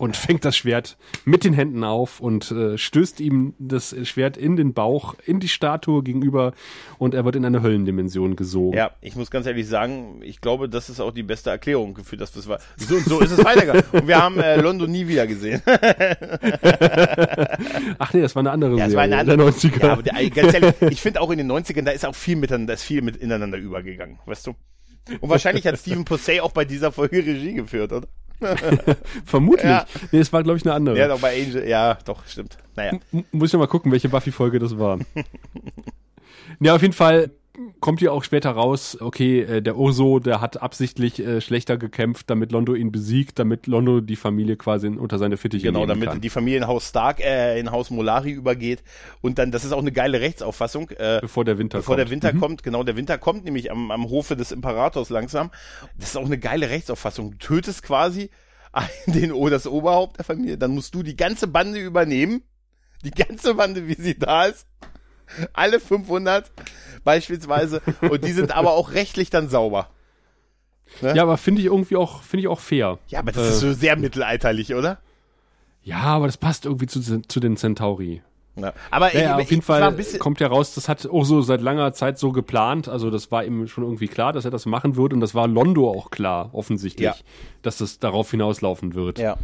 [0.02, 4.56] und fängt das Schwert mit den Händen auf und äh, stößt ihm das Schwert in
[4.56, 6.54] den Bauch, in die Statue gegenüber
[6.98, 8.76] und er wird in eine Höllendimension gesogen.
[8.76, 12.18] Ja, ich muss ganz ehrlich sagen, ich glaube, das ist auch die beste Erklärung für
[12.18, 12.58] das, was war.
[12.78, 13.84] So, so ist es weitergegangen.
[13.92, 15.62] Und wir haben äh, London nie wieder gesehen.
[18.00, 19.84] Ach nee, das war eine andere ja, das Serie, war eine andere, der 90er.
[19.84, 22.72] Ja, aber ganz ehrlich, ich finde auch in den 90ern, da ist auch viel miteinander,
[22.72, 24.56] da ist viel mit ineinander übergegangen, weißt du?
[25.20, 28.08] Und wahrscheinlich hat Steven Posey auch bei dieser Folge Regie geführt, oder?
[29.26, 29.70] Vermutlich.
[29.70, 29.86] Ja.
[30.12, 30.98] Nee, es war, glaube ich, eine andere.
[30.98, 32.58] Ja, doch, bei Angel, ja, doch, stimmt.
[32.76, 32.94] Naja.
[33.12, 35.00] M muss ich noch mal gucken, welche Buffy-Folge das war.
[36.60, 37.32] ja, auf jeden Fall
[37.80, 42.30] kommt hier auch später raus, okay, äh, der Urso, der hat absichtlich äh, schlechter gekämpft,
[42.30, 46.00] damit Londo ihn besiegt, damit Londo die Familie quasi unter seine Fittiche genau, nehmen kann.
[46.00, 48.84] Genau, damit die Familie in Haus Stark, äh, in Haus Molari übergeht
[49.22, 50.90] und dann, das ist auch eine geile Rechtsauffassung.
[50.92, 52.06] Äh, bevor der Winter bevor kommt.
[52.06, 52.40] der Winter mhm.
[52.40, 55.52] kommt, genau, der Winter kommt nämlich am, am Hofe des Imperators langsam.
[55.98, 57.32] Das ist auch eine geile Rechtsauffassung.
[57.32, 58.30] Du tötest quasi
[59.08, 62.44] den, das Oberhaupt der Familie, dann musst du die ganze Bande übernehmen.
[63.04, 64.68] Die ganze Bande, wie sie da ist.
[65.54, 66.52] Alle 500
[67.04, 67.82] beispielsweise.
[68.02, 69.90] Und die sind aber auch rechtlich dann sauber.
[71.02, 71.16] Ne?
[71.16, 73.00] Ja, aber finde ich irgendwie auch, finde ich auch fair.
[73.08, 75.00] Ja, aber das äh, ist so sehr mittelalterlich, oder?
[75.84, 78.22] Ja, aber das passt irgendwie zu, zu den Centauri.
[78.56, 78.74] Ja.
[78.92, 81.94] Aber ja, ich, auf jeden Fall kommt ja raus, das hat auch so seit langer
[81.94, 82.90] Zeit so geplant.
[82.90, 85.48] Also das war ihm schon irgendwie klar, dass er das machen wird und das war
[85.48, 87.16] Londo auch klar, offensichtlich, ja.
[87.62, 89.20] dass das darauf hinauslaufen wird.
[89.20, 89.38] Ja.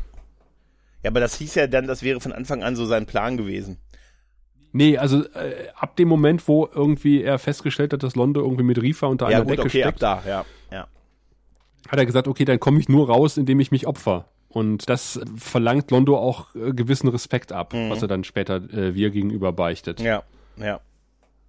[1.03, 3.77] Ja, aber das hieß ja dann, das wäre von Anfang an so sein Plan gewesen.
[4.78, 8.80] Nee, also äh, ab dem Moment, wo irgendwie er festgestellt hat, dass Londo irgendwie mit
[8.80, 10.88] Rifa unter ja, einer gut, Decke okay, steckt, ab da, ja, ja.
[11.88, 14.25] hat er gesagt, okay, dann komme ich nur raus, indem ich mich opfer.
[14.49, 17.89] Und das verlangt Londo auch äh, gewissen Respekt ab, mhm.
[17.89, 19.99] was er dann später äh, wir gegenüber beichtet.
[19.99, 20.21] Ja,
[20.57, 20.80] ja.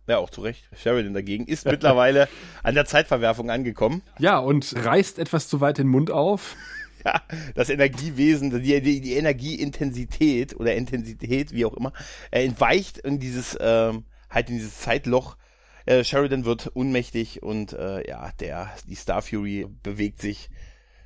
[0.07, 0.63] Ja, auch zu Recht.
[0.75, 2.29] Sheridan dagegen ist mittlerweile
[2.63, 4.01] an der Zeitverwerfung angekommen.
[4.19, 6.57] Ja, und reißt etwas zu weit den Mund auf.
[7.05, 7.23] ja,
[7.55, 11.93] das Energiewesen, die, die, die Energieintensität oder Intensität, wie auch immer,
[12.31, 15.37] äh, entweicht in dieses, ähm, halt in dieses Zeitloch.
[15.87, 20.51] Äh, Sheridan wird unmächtig und äh, ja, der, die Star Fury bewegt sich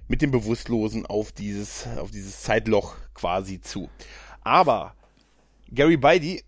[0.09, 3.89] mit dem Bewusstlosen auf dieses, auf dieses Zeitloch quasi zu.
[4.43, 4.95] Aber
[5.71, 6.41] Gary Beide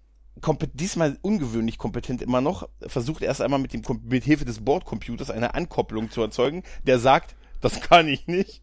[0.74, 5.54] diesmal ungewöhnlich kompetent immer noch, versucht erst einmal mit dem mit Hilfe des Bordcomputers eine
[5.54, 8.62] Ankopplung zu erzeugen, der sagt, das kann ich nicht.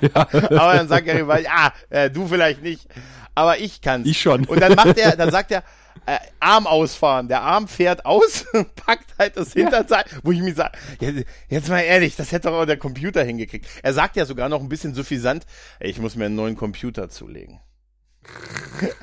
[0.00, 0.28] Ja.
[0.30, 2.86] Aber dann sagt er, ja, äh, du vielleicht nicht,
[3.34, 4.06] aber ich kann's.
[4.06, 4.44] Ich schon.
[4.44, 5.62] Und dann macht er, dann sagt er,
[6.06, 7.28] äh, Arm ausfahren.
[7.28, 8.46] Der Arm fährt aus,
[8.86, 10.18] packt halt das Hinterteil, ja.
[10.22, 13.66] wo ich mir sage, jetzt, jetzt, mal ehrlich, das hätte doch auch der Computer hingekriegt.
[13.82, 15.44] Er sagt ja sogar noch ein bisschen suffisant,
[15.80, 17.60] ich muss mir einen neuen Computer zulegen.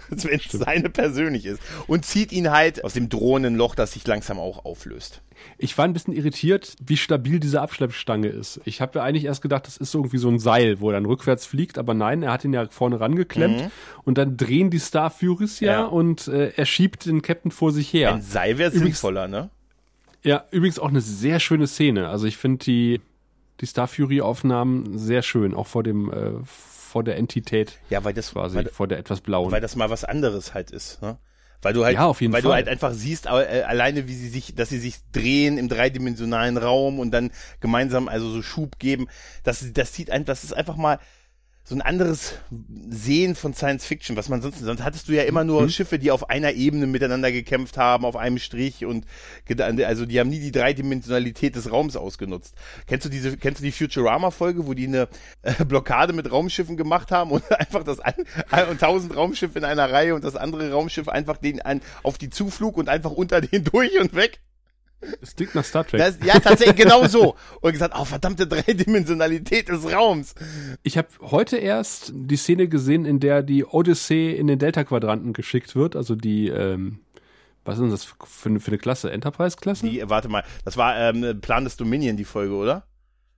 [0.10, 1.62] Als wenn es seine persönlich ist.
[1.88, 5.22] Und zieht ihn halt aus dem drohenden Loch, das sich langsam auch auflöst.
[5.58, 8.62] Ich war ein bisschen irritiert, wie stabil diese Abschleppstange ist.
[8.66, 11.06] Ich habe ja eigentlich erst gedacht, das ist irgendwie so ein Seil, wo er dann
[11.06, 13.72] rückwärts fliegt, aber nein, er hat ihn ja vorne rangeklemmt mhm.
[14.04, 17.92] und dann drehen die Star Furies ja, und äh, er schiebt den Captain vor sich
[17.92, 18.14] her.
[18.14, 19.50] Ein Seil wäre sinnvoller, ne?
[20.24, 22.08] Ja, übrigens auch eine sehr schöne Szene.
[22.10, 23.02] Also ich finde die,
[23.60, 26.34] die Star Fury Aufnahmen sehr schön, auch vor dem äh,
[26.92, 27.80] vor der Entität.
[27.90, 29.52] Ja, weil das quasi weil, vor der etwas blauen.
[29.52, 31.18] Weil das mal was anderes halt ist, ne?
[31.64, 32.42] Weil du halt, ja, weil Fall.
[32.42, 36.58] du halt einfach siehst, äh, alleine wie sie sich, dass sie sich drehen im dreidimensionalen
[36.58, 39.08] Raum und dann gemeinsam also so Schub geben,
[39.44, 40.98] das, das sieht ein, das ist einfach mal,
[41.64, 42.34] so ein anderes
[42.90, 45.70] Sehen von Science Fiction, was man sonst, sonst hattest du ja immer nur mhm.
[45.70, 49.06] Schiffe, die auf einer Ebene miteinander gekämpft haben, auf einem Strich und
[49.58, 52.56] also die haben nie die Dreidimensionalität des Raums ausgenutzt.
[52.88, 55.08] Kennst du diese, kennst du die Futurama-Folge, wo die eine
[55.44, 58.16] äh, Blockade mit Raumschiffen gemacht haben und einfach das ein,
[58.70, 62.30] und tausend Raumschiffe in einer Reihe und das andere Raumschiff einfach den ein, auf die
[62.30, 64.42] Zuflug und einfach unter den durch und weg?
[65.22, 66.00] Es klingt nach Star Trek.
[66.00, 67.36] Das, ja, tatsächlich genau so.
[67.62, 70.36] Und gesagt, oh, verdammte Dreidimensionalität des Raums.
[70.84, 75.76] Ich habe heute erst die Szene gesehen, in der die Odyssey in den Delta-Quadranten geschickt
[75.76, 75.96] wird.
[75.96, 77.00] Also die, ähm,
[77.66, 79.12] was ist das für, eine, für eine Klasse?
[79.12, 79.88] Enterprise-Klasse?
[79.88, 82.84] Die, warte mal, das war ähm, Plan des Dominion, die Folge, oder?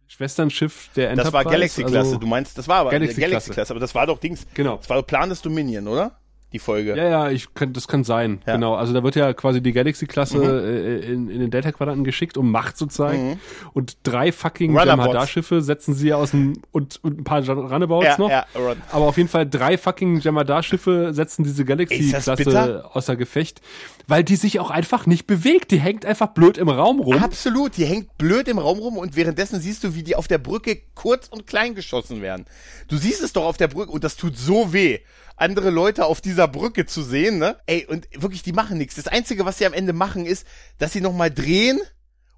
[0.07, 1.31] Schwesternschiff der Enterprise.
[1.31, 4.19] Das war Galaxy-Klasse, also du meinst, das war aber Galaxy-Klasse, Galaxy aber das war doch
[4.19, 4.45] Dings.
[4.53, 4.77] Genau.
[4.77, 6.19] Das war doch Plan des Dominion, oder?
[6.53, 6.95] Die Folge.
[6.95, 8.41] Ja, ja, ich kann, das kann sein.
[8.45, 8.53] Ja.
[8.53, 8.75] Genau.
[8.75, 10.43] Also da wird ja quasi die Galaxy-Klasse mhm.
[10.43, 13.31] äh, in, in den Delta-Quadranten geschickt, um Macht zu zeigen.
[13.31, 13.39] Mhm.
[13.73, 18.17] Und drei fucking Jem'Hadar-Schiffe setzen sie ja aus dem und, und ein paar Runabouts ja,
[18.17, 18.29] noch.
[18.29, 18.45] Ja,
[18.91, 23.61] Aber auf jeden Fall drei fucking Jem'Hadar-Schiffe setzen diese Galaxy-Klasse außer Gefecht,
[24.07, 25.71] weil die sich auch einfach nicht bewegt.
[25.71, 27.15] Die hängt einfach blöd im Raum rum.
[27.15, 30.37] Absolut, die hängt blöd im Raum rum und währenddessen siehst du, wie die auf der
[30.37, 32.45] Brücke kurz und klein geschossen werden.
[32.87, 34.99] Du siehst es doch auf der Brücke und das tut so weh
[35.35, 37.57] andere Leute auf dieser Brücke zu sehen, ne?
[37.65, 38.95] Ey, und wirklich, die machen nichts.
[38.95, 40.45] Das Einzige, was sie am Ende machen, ist,
[40.77, 41.79] dass sie nochmal drehen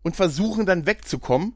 [0.02, 1.56] und versuchen dann wegzukommen.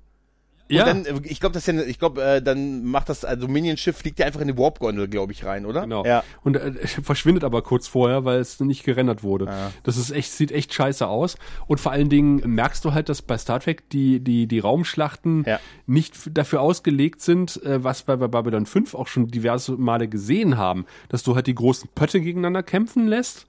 [0.70, 0.86] Ja.
[0.86, 4.20] Und dann, ich glaube, das ja, ich glaube, äh, dann macht das also Minion-Schiff fliegt
[4.20, 5.82] ja einfach in die Warp-Gondel, glaube ich, rein, oder?
[5.82, 6.06] Genau.
[6.06, 6.24] Ja.
[6.44, 9.46] Und äh, verschwindet aber kurz vorher, weil es nicht gerendert wurde.
[9.46, 9.72] Ja.
[9.84, 11.38] Das ist echt, sieht echt scheiße aus.
[11.68, 15.44] Und vor allen Dingen merkst du halt, dass bei Star Trek die die die Raumschlachten
[15.46, 15.60] ja.
[15.88, 20.58] nicht dafür ausgelegt sind, äh, was wir bei Babylon 5 auch schon diverse Male gesehen
[20.58, 23.48] haben, dass du halt die großen Pötte gegeneinander kämpfen lässt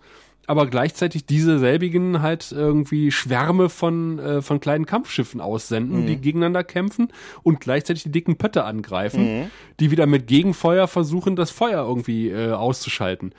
[0.51, 6.07] aber gleichzeitig diese selbigen halt irgendwie Schwärme von, äh, von kleinen Kampfschiffen aussenden, mhm.
[6.09, 7.13] die gegeneinander kämpfen
[7.45, 9.51] und gleichzeitig die dicken Pötte angreifen, mhm.
[9.79, 13.33] die wieder mit Gegenfeuer versuchen, das Feuer irgendwie äh, auszuschalten.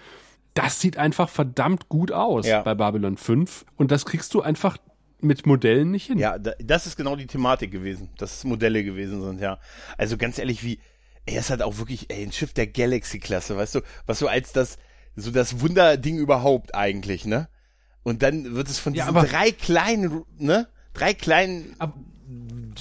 [0.53, 2.61] Das sieht einfach verdammt gut aus ja.
[2.61, 4.77] bei Babylon 5 und das kriegst du einfach
[5.19, 6.17] mit Modellen nicht hin.
[6.17, 9.59] Ja, das ist genau die Thematik gewesen, dass es Modelle gewesen sind, ja.
[9.97, 10.79] Also ganz ehrlich, wie,
[11.25, 14.53] er ist halt auch wirklich ey, ein Schiff der Galaxy-Klasse, weißt du, was so als
[14.53, 14.77] das,
[15.15, 17.47] so das Wunderding überhaupt eigentlich, ne?
[18.03, 20.67] Und dann wird es von diesen ja, drei kleinen, ne?
[20.93, 21.93] Drei kleinen aber,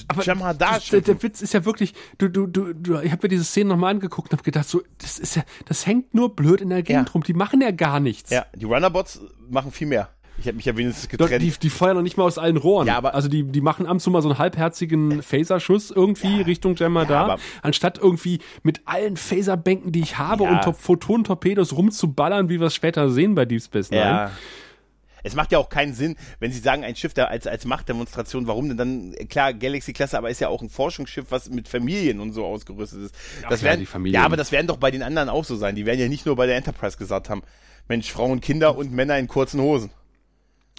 [0.09, 3.45] aber der, der Witz ist ja wirklich, du, du, du, du ich habe mir diese
[3.45, 6.71] Szene nochmal angeguckt und habe gedacht, so, das ist ja, das hängt nur blöd in
[6.71, 7.13] der Gegend ja.
[7.13, 8.31] rum, die machen ja gar nichts.
[8.31, 10.11] Ja, die Runnerbots machen viel mehr.
[10.41, 11.43] Ich habe mich ja wenigstens getrennt.
[11.43, 12.87] Die, die feuern noch nicht mal aus allen Rohren.
[12.87, 16.39] Ja, aber also die, die machen ab und zu mal so einen halbherzigen Phaserschuss irgendwie
[16.39, 20.65] ja, Richtung Gemma ja, da, anstatt irgendwie mit allen Phaserbänken, die ich habe ja.
[20.65, 24.03] und Photon-Torpedos rumzuballern, wie wir es später sehen bei Deep Space Nine.
[24.03, 24.31] Ja.
[25.23, 28.47] Es macht ja auch keinen Sinn, wenn Sie sagen, ein Schiff da als, als Machtdemonstration,
[28.47, 32.33] warum denn dann, klar, Galaxy-Klasse, aber ist ja auch ein Forschungsschiff, was mit Familien und
[32.33, 33.15] so ausgerüstet ist.
[33.49, 35.75] Das Ach, werden, ja, ja, aber das werden doch bei den anderen auch so sein.
[35.75, 37.43] Die werden ja nicht nur bei der Enterprise gesagt haben,
[37.89, 39.91] Mensch, Frauen, Kinder und Männer in kurzen Hosen.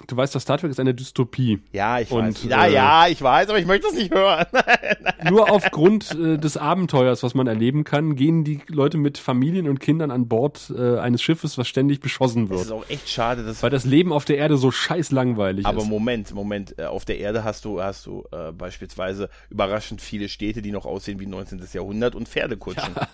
[0.07, 1.59] Du weißt, das Star Trek ist eine Dystopie.
[1.71, 2.43] Ja, ich und, weiß.
[2.43, 4.45] Ja, äh, ja, ich weiß, aber ich möchte es nicht hören.
[5.29, 9.79] nur aufgrund äh, des Abenteuers, was man erleben kann, gehen die Leute mit Familien und
[9.79, 12.59] Kindern an Bord äh, eines Schiffes, was ständig beschossen wird.
[12.59, 15.65] Das ist auch echt schade, dass weil das Leben auf der Erde so scheiß langweilig
[15.65, 15.83] aber ist.
[15.83, 20.29] Aber Moment, Moment, äh, auf der Erde hast du hast du äh, beispielsweise überraschend viele
[20.29, 21.61] Städte, die noch aussehen wie 19.
[21.73, 22.93] Jahrhundert und Pferdekutschen.
[22.95, 23.07] Ja.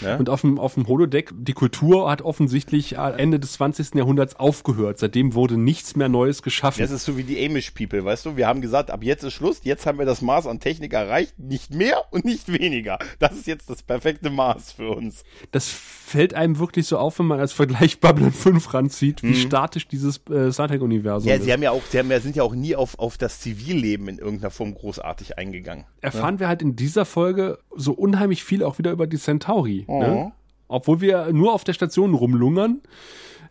[0.00, 0.18] Ne?
[0.18, 3.94] Und auf dem, auf dem Holodeck, die Kultur hat offensichtlich Ende des 20.
[3.94, 4.98] Jahrhunderts aufgehört.
[4.98, 6.80] Seitdem wurde nichts mehr Neues geschaffen.
[6.80, 8.36] Das ist so wie die Amish People, weißt du?
[8.36, 11.38] Wir haben gesagt, ab jetzt ist Schluss, jetzt haben wir das Maß an Technik erreicht,
[11.38, 12.98] nicht mehr und nicht weniger.
[13.18, 15.24] Das ist jetzt das perfekte Maß für uns.
[15.52, 19.34] Das fällt einem wirklich so auf, wenn man als Vergleich Babylon 5 ranzieht, wie mhm.
[19.34, 21.40] statisch dieses äh, Star Trek-Universum ja, ist.
[21.40, 23.40] Ja, sie haben ja auch, sie haben ja, sind ja auch nie auf, auf das
[23.40, 25.84] Zivilleben in irgendeiner Form großartig eingegangen.
[26.00, 26.40] Erfahren ne?
[26.40, 29.75] wir halt in dieser Folge so unheimlich viel auch wieder über die Centauri.
[29.86, 30.00] Oh.
[30.00, 30.32] Ne?
[30.68, 32.80] Obwohl wir nur auf der Station rumlungern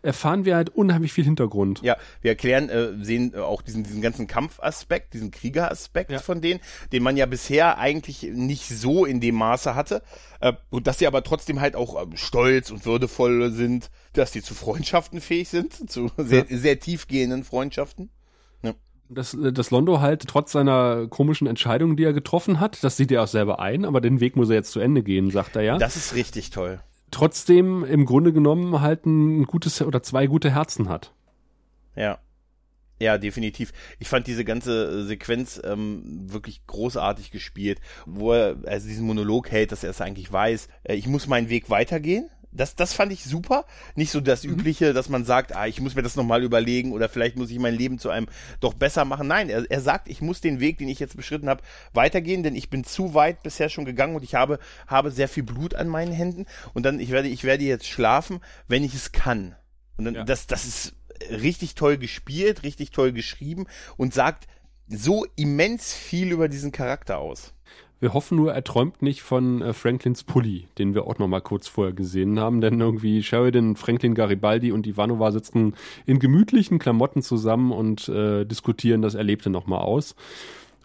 [0.05, 1.82] erfahren wir halt unheimlich viel Hintergrund.
[1.82, 6.19] Ja, wir erklären, äh, sehen äh, auch diesen, diesen ganzen Kampfaspekt, diesen Kriegeraspekt ja.
[6.19, 6.59] von denen,
[6.91, 10.03] den man ja bisher eigentlich nicht so in dem Maße hatte.
[10.39, 14.43] Äh, und dass sie aber trotzdem halt auch äh, stolz und würdevoll sind, dass sie
[14.43, 16.57] zu Freundschaften fähig sind, zu sehr, ja.
[16.57, 18.11] sehr tiefgehenden Freundschaften.
[19.10, 23.12] Dass, äh, dass Londo halt trotz seiner komischen Entscheidung, die er getroffen hat, das sieht
[23.12, 25.62] er auch selber ein, aber den Weg muss er jetzt zu Ende gehen, sagt er
[25.62, 25.78] ja.
[25.78, 26.80] Das ist richtig toll
[27.16, 31.14] trotzdem im Grunde genommen halt ein gutes oder zwei gute Herzen hat.
[31.95, 32.20] Ja.
[32.99, 33.72] Ja, definitiv.
[33.99, 39.72] Ich fand diese ganze Sequenz ähm, wirklich großartig gespielt, wo er also diesen Monolog hält,
[39.72, 40.70] dass er es eigentlich weiß.
[40.84, 42.30] Äh, ich muss meinen Weg weitergehen.
[42.56, 43.66] Das, das fand ich super.
[43.95, 44.51] Nicht so das mhm.
[44.51, 47.60] Übliche, dass man sagt, ah, ich muss mir das nochmal überlegen oder vielleicht muss ich
[47.60, 48.28] mein Leben zu einem
[48.60, 49.28] doch besser machen.
[49.28, 51.62] Nein, er, er sagt, ich muss den Weg, den ich jetzt beschritten habe,
[51.93, 55.43] weitergehen, denn ich bin zu weit bisher schon gegangen und ich habe, habe sehr viel
[55.43, 59.12] Blut an meinen Händen und dann, ich werde, ich werde jetzt schlafen, wenn ich es
[59.12, 59.56] kann.
[59.97, 60.24] Und dann, ja.
[60.24, 60.93] das, das ist
[61.30, 63.66] richtig toll gespielt, richtig toll geschrieben
[63.97, 64.47] und sagt
[64.88, 67.55] so immens viel über diesen Charakter aus.
[68.00, 71.41] Wir hoffen nur, er träumt nicht von äh, Franklins Pulli, den wir auch noch mal
[71.41, 75.76] kurz vorher gesehen haben, denn irgendwie Sheridan, Franklin Garibaldi und Ivanova sitzen
[76.06, 80.16] in gemütlichen Klamotten zusammen und äh, diskutieren das Erlebte noch mal aus.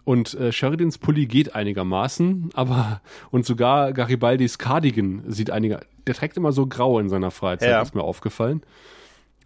[0.03, 5.81] Und äh, Sheridans Pulli geht einigermaßen, aber und sogar Garibaldis Cardigan sieht einiger.
[6.07, 7.81] Der trägt immer so grau in seiner Freizeit, ja.
[7.81, 8.63] ist mir aufgefallen.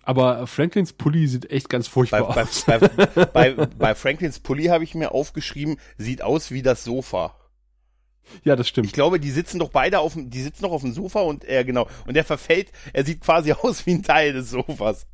[0.03, 2.63] Aber Franklins Pulli sieht echt ganz furchtbar bei, aus.
[2.66, 7.36] Bei, bei, bei, bei Franklins Pulli habe ich mir aufgeschrieben, sieht aus wie das Sofa.
[8.43, 8.88] Ja, das stimmt.
[8.88, 11.43] Ich glaube, die sitzen doch beide auf dem, die sitzen noch auf dem Sofa und
[11.43, 15.07] er, genau, und er verfällt, er sieht quasi aus wie ein Teil des Sofas.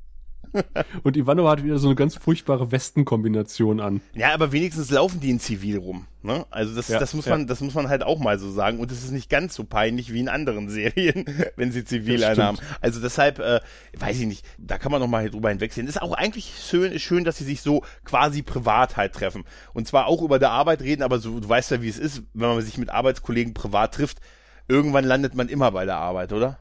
[1.04, 4.02] Und Ivanova hat wieder so eine ganz furchtbare Westenkombination an.
[4.14, 6.08] Ja, aber wenigstens laufen die in Zivil rum.
[6.24, 6.46] Ne?
[6.52, 8.80] Also das, ja, das muss man, das muss man halt auch mal so sagen.
[8.80, 11.26] Und es ist nicht ganz so peinlich wie in anderen Serien,
[11.56, 12.58] wenn sie Zivil haben.
[12.80, 13.60] Also deshalb, äh,
[13.98, 15.88] weiß ich nicht, da kann man noch mal drüber hinwegsehen.
[15.88, 19.46] Ist auch eigentlich schön, schön, dass sie sich so quasi privat halt treffen.
[19.74, 22.24] Und zwar auch über der Arbeit reden, aber so, du weißt ja, wie es ist,
[22.34, 24.20] wenn man sich mit Arbeitskollegen privat trifft.
[24.68, 26.60] Irgendwann landet man immer bei der Arbeit, oder?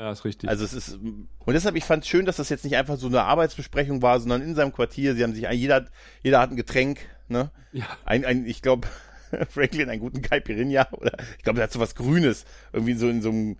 [0.00, 0.48] Ja, ist richtig.
[0.48, 3.24] Also es ist und deshalb ich fand schön, dass das jetzt nicht einfach so eine
[3.24, 5.14] Arbeitsbesprechung war, sondern in seinem Quartier.
[5.14, 5.84] Sie haben sich jeder
[6.22, 7.50] jeder hat ein Getränk, ne?
[7.72, 7.84] Ja.
[8.06, 8.88] Ein, ein ich glaube
[9.50, 13.20] Franklin einen guten Caipirinha oder ich glaube, er hat so was Grünes, irgendwie so in
[13.20, 13.58] so einem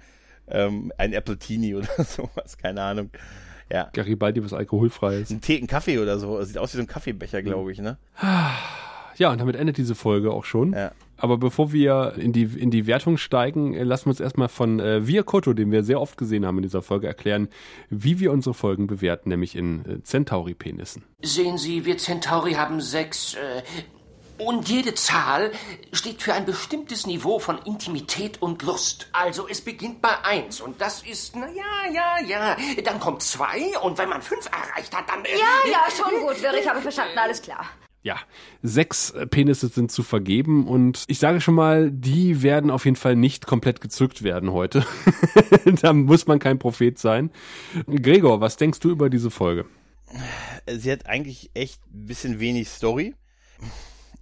[0.49, 3.11] ähm, ein Appletini oder sowas, keine Ahnung.
[3.71, 3.91] Ja.
[3.93, 5.29] Garibaldi was alkoholfreies.
[5.29, 6.43] Ein Tee, ein Kaffee oder so.
[6.43, 7.99] Sieht aus wie so ein Kaffeebecher, glaube ich, ne?
[9.21, 10.73] Ja, und damit endet diese Folge auch schon.
[10.73, 10.93] Ja.
[11.19, 14.81] Aber bevor wir in die, in die Wertung steigen, äh, lassen wir uns erstmal von
[14.81, 17.49] äh, Via Koto, den wir sehr oft gesehen haben in dieser Folge, erklären,
[17.91, 21.05] wie wir unsere Folgen bewerten, nämlich in äh, Centauri-Penissen.
[21.21, 23.35] Sehen Sie, wir Centauri haben sechs.
[23.35, 23.63] Äh
[24.39, 25.53] und jede Zahl
[25.93, 29.11] steht für ein bestimmtes Niveau von Intimität und Lust.
[29.13, 32.57] Also es beginnt bei eins und das ist, na ja, ja, ja.
[32.83, 35.23] Dann kommt zwei und wenn man fünf erreicht hat, dann...
[35.27, 37.67] Äh, ja, ja, schon gut, Wirr, ich habe verstanden, alles klar
[38.03, 38.17] ja,
[38.63, 43.15] sechs Penisse sind zu vergeben und ich sage schon mal, die werden auf jeden Fall
[43.15, 44.87] nicht komplett gezückt werden heute.
[45.83, 47.31] da muss man kein Prophet sein.
[47.87, 49.67] Gregor, was denkst du über diese Folge?
[50.67, 53.15] Sie hat eigentlich echt ein bisschen wenig Story.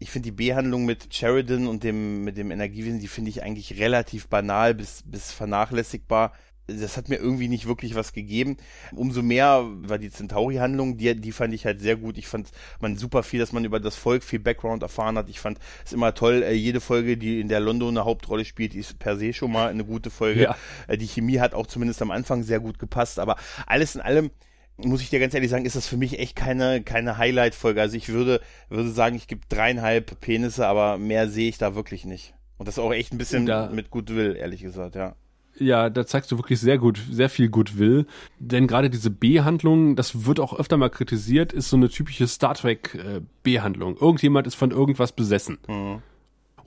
[0.00, 3.78] Ich finde die Behandlung mit Sheridan und dem, mit dem Energiewesen, die finde ich eigentlich
[3.78, 6.32] relativ banal bis, bis vernachlässigbar
[6.68, 8.58] das hat mir irgendwie nicht wirklich was gegeben.
[8.94, 12.18] Umso mehr war die Centauri-Handlung, die, die fand ich halt sehr gut.
[12.18, 12.50] Ich fand
[12.80, 15.30] man super viel, dass man über das Volk viel Background erfahren hat.
[15.30, 18.74] Ich fand es immer toll, äh, jede Folge, die in der London eine Hauptrolle spielt,
[18.74, 20.42] ist per se schon mal eine gute Folge.
[20.42, 20.56] Ja.
[20.86, 24.30] Äh, die Chemie hat auch zumindest am Anfang sehr gut gepasst, aber alles in allem
[24.76, 27.80] muss ich dir ganz ehrlich sagen, ist das für mich echt keine, keine Highlight-Folge.
[27.80, 32.04] Also ich würde, würde sagen, ich gebe dreieinhalb Penisse, aber mehr sehe ich da wirklich
[32.04, 32.34] nicht.
[32.58, 35.16] Und das auch echt ein bisschen da, mit Goodwill, ehrlich gesagt, ja.
[35.58, 38.06] Ja, da zeigst du wirklich sehr gut, sehr viel Goodwill.
[38.38, 42.54] Denn gerade diese B-Handlung, das wird auch öfter mal kritisiert, ist so eine typische Star
[42.54, 43.96] Trek äh, B-Handlung.
[43.96, 45.58] Irgendjemand ist von irgendwas besessen.
[45.66, 46.02] Mhm.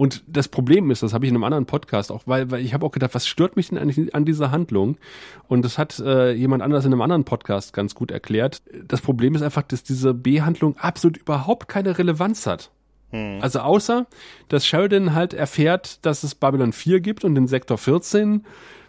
[0.01, 2.73] Und das Problem ist, das habe ich in einem anderen Podcast auch, weil, weil ich
[2.73, 4.97] habe auch gedacht, was stört mich denn eigentlich an dieser Handlung?
[5.47, 8.63] Und das hat äh, jemand anders in einem anderen Podcast ganz gut erklärt.
[8.83, 12.71] Das Problem ist einfach, dass diese B-Handlung absolut überhaupt keine Relevanz hat.
[13.11, 13.39] Hm.
[13.41, 14.07] Also außer,
[14.47, 18.43] dass Sheridan halt erfährt, dass es Babylon 4 gibt und den Sektor 14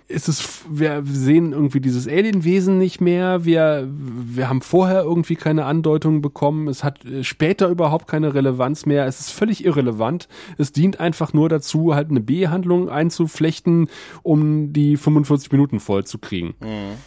[0.08, 3.44] ist es, wir sehen irgendwie dieses Alienwesen nicht mehr.
[3.44, 6.68] Wir, wir haben vorher irgendwie keine Andeutung bekommen.
[6.68, 9.06] Es hat äh, später überhaupt keine Relevanz mehr.
[9.06, 10.28] Es ist völlig irrelevant.
[10.58, 13.88] Es dient einfach nur dazu, halt eine B-Handlung einzuflechten,
[14.22, 16.54] um die 45 Minuten voll zu kriegen.
[16.60, 16.98] Mhm.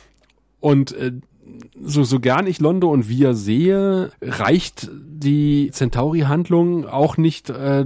[0.59, 1.11] Und äh,
[1.81, 7.85] so, so gern ich Londo und Wir sehe, reicht die Centauri-Handlung auch nicht äh,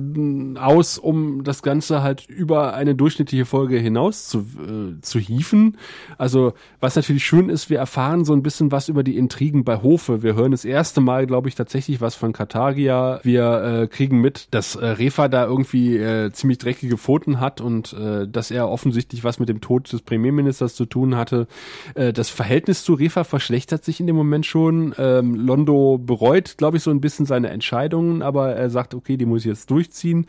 [0.55, 5.78] aus, um das Ganze halt über eine durchschnittliche Folge hinaus zu, äh, zu hieven.
[6.18, 9.82] Also, was natürlich schön ist, wir erfahren so ein bisschen was über die Intrigen bei
[9.82, 10.24] Hofe.
[10.24, 13.20] Wir hören das erste Mal, glaube ich, tatsächlich was von Kartagia.
[13.24, 17.93] Wir äh, kriegen mit, dass äh, Refa da irgendwie äh, ziemlich dreckige Pfoten hat und
[17.93, 21.47] äh, dass er offensichtlich was mit dem Tod des Premierministers zu tun hatte.
[21.93, 24.93] Äh, das Verhältnis zu Refa verschlechtert sich in dem Moment schon.
[25.00, 29.26] Ähm, Londo bereut, glaube ich, so ein bisschen seine Entscheidungen, aber er sagt, okay, die
[29.26, 30.28] muss ich jetzt durchziehen.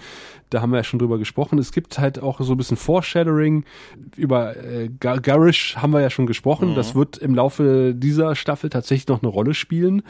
[0.49, 1.59] Da haben wir ja schon drüber gesprochen.
[1.59, 3.65] Es gibt halt auch so ein bisschen Foreshadowing.
[4.17, 6.71] Über äh, Gar Garish haben wir ja schon gesprochen.
[6.71, 6.75] Mhm.
[6.77, 10.03] Das wird im Laufe dieser Staffel tatsächlich noch eine Rolle spielen.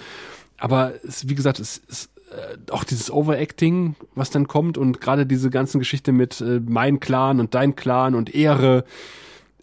[0.57, 5.27] Aber es, wie gesagt, es ist äh, auch dieses Overacting, was dann kommt und gerade
[5.27, 8.85] diese ganzen Geschichte mit äh, mein Clan und dein Clan und Ehre,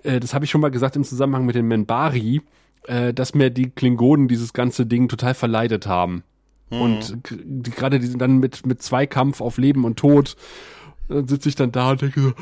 [0.03, 2.41] äh, das habe ich schon mal gesagt im Zusammenhang mit den Menbari,
[2.88, 6.23] äh, dass mir die Klingonen dieses ganze Ding total verleidet haben.
[6.69, 6.81] Mhm.
[6.81, 10.35] Und die, gerade die sind dann mit, mit Zweikampf auf Leben und Tod,
[11.07, 12.33] dann sitze ich dann da und denke so,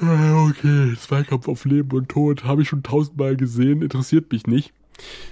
[0.00, 4.72] okay, Zweikampf auf Leben und Tod, habe ich schon tausendmal gesehen, interessiert mich nicht.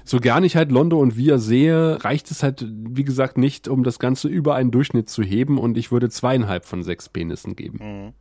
[0.04, 3.82] So gern ich halt Londo und Via sehe, reicht es halt, wie gesagt, nicht, um
[3.82, 7.78] das Ganze über einen Durchschnitt zu heben und ich würde zweieinhalb von sechs Penissen geben.
[7.80, 8.12] Mhm.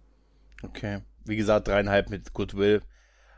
[0.63, 0.99] Okay.
[1.25, 2.81] Wie gesagt, dreieinhalb mit Goodwill.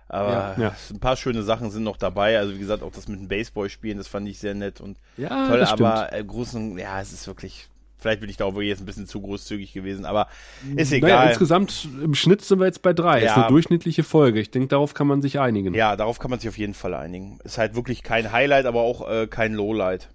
[0.07, 0.75] Aber ja, ja.
[0.91, 2.37] ein paar schöne Sachen sind noch dabei.
[2.37, 4.97] Also wie gesagt, auch das mit dem Baseball spielen, das fand ich sehr nett und
[5.17, 5.63] ja, toll.
[5.63, 7.67] aber äh, großen, ja, es ist wirklich.
[7.97, 10.27] Vielleicht bin ich da auch wirklich jetzt ein bisschen zu großzügig gewesen, aber
[10.75, 11.09] ist egal.
[11.09, 13.23] Naja, insgesamt im Schnitt sind wir jetzt bei drei.
[13.23, 13.31] Ja.
[13.31, 14.39] Ist eine durchschnittliche Folge.
[14.39, 15.73] Ich denke, darauf kann man sich einigen.
[15.73, 17.39] Ja, darauf kann man sich auf jeden Fall einigen.
[17.43, 20.09] Ist halt wirklich kein Highlight, aber auch äh, kein Lowlight.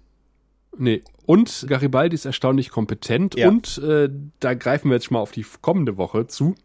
[0.77, 1.03] Nee.
[1.25, 3.49] Und Garibaldi ist erstaunlich kompetent ja.
[3.49, 6.55] und äh, da greifen wir jetzt schon mal auf die kommende Woche zu.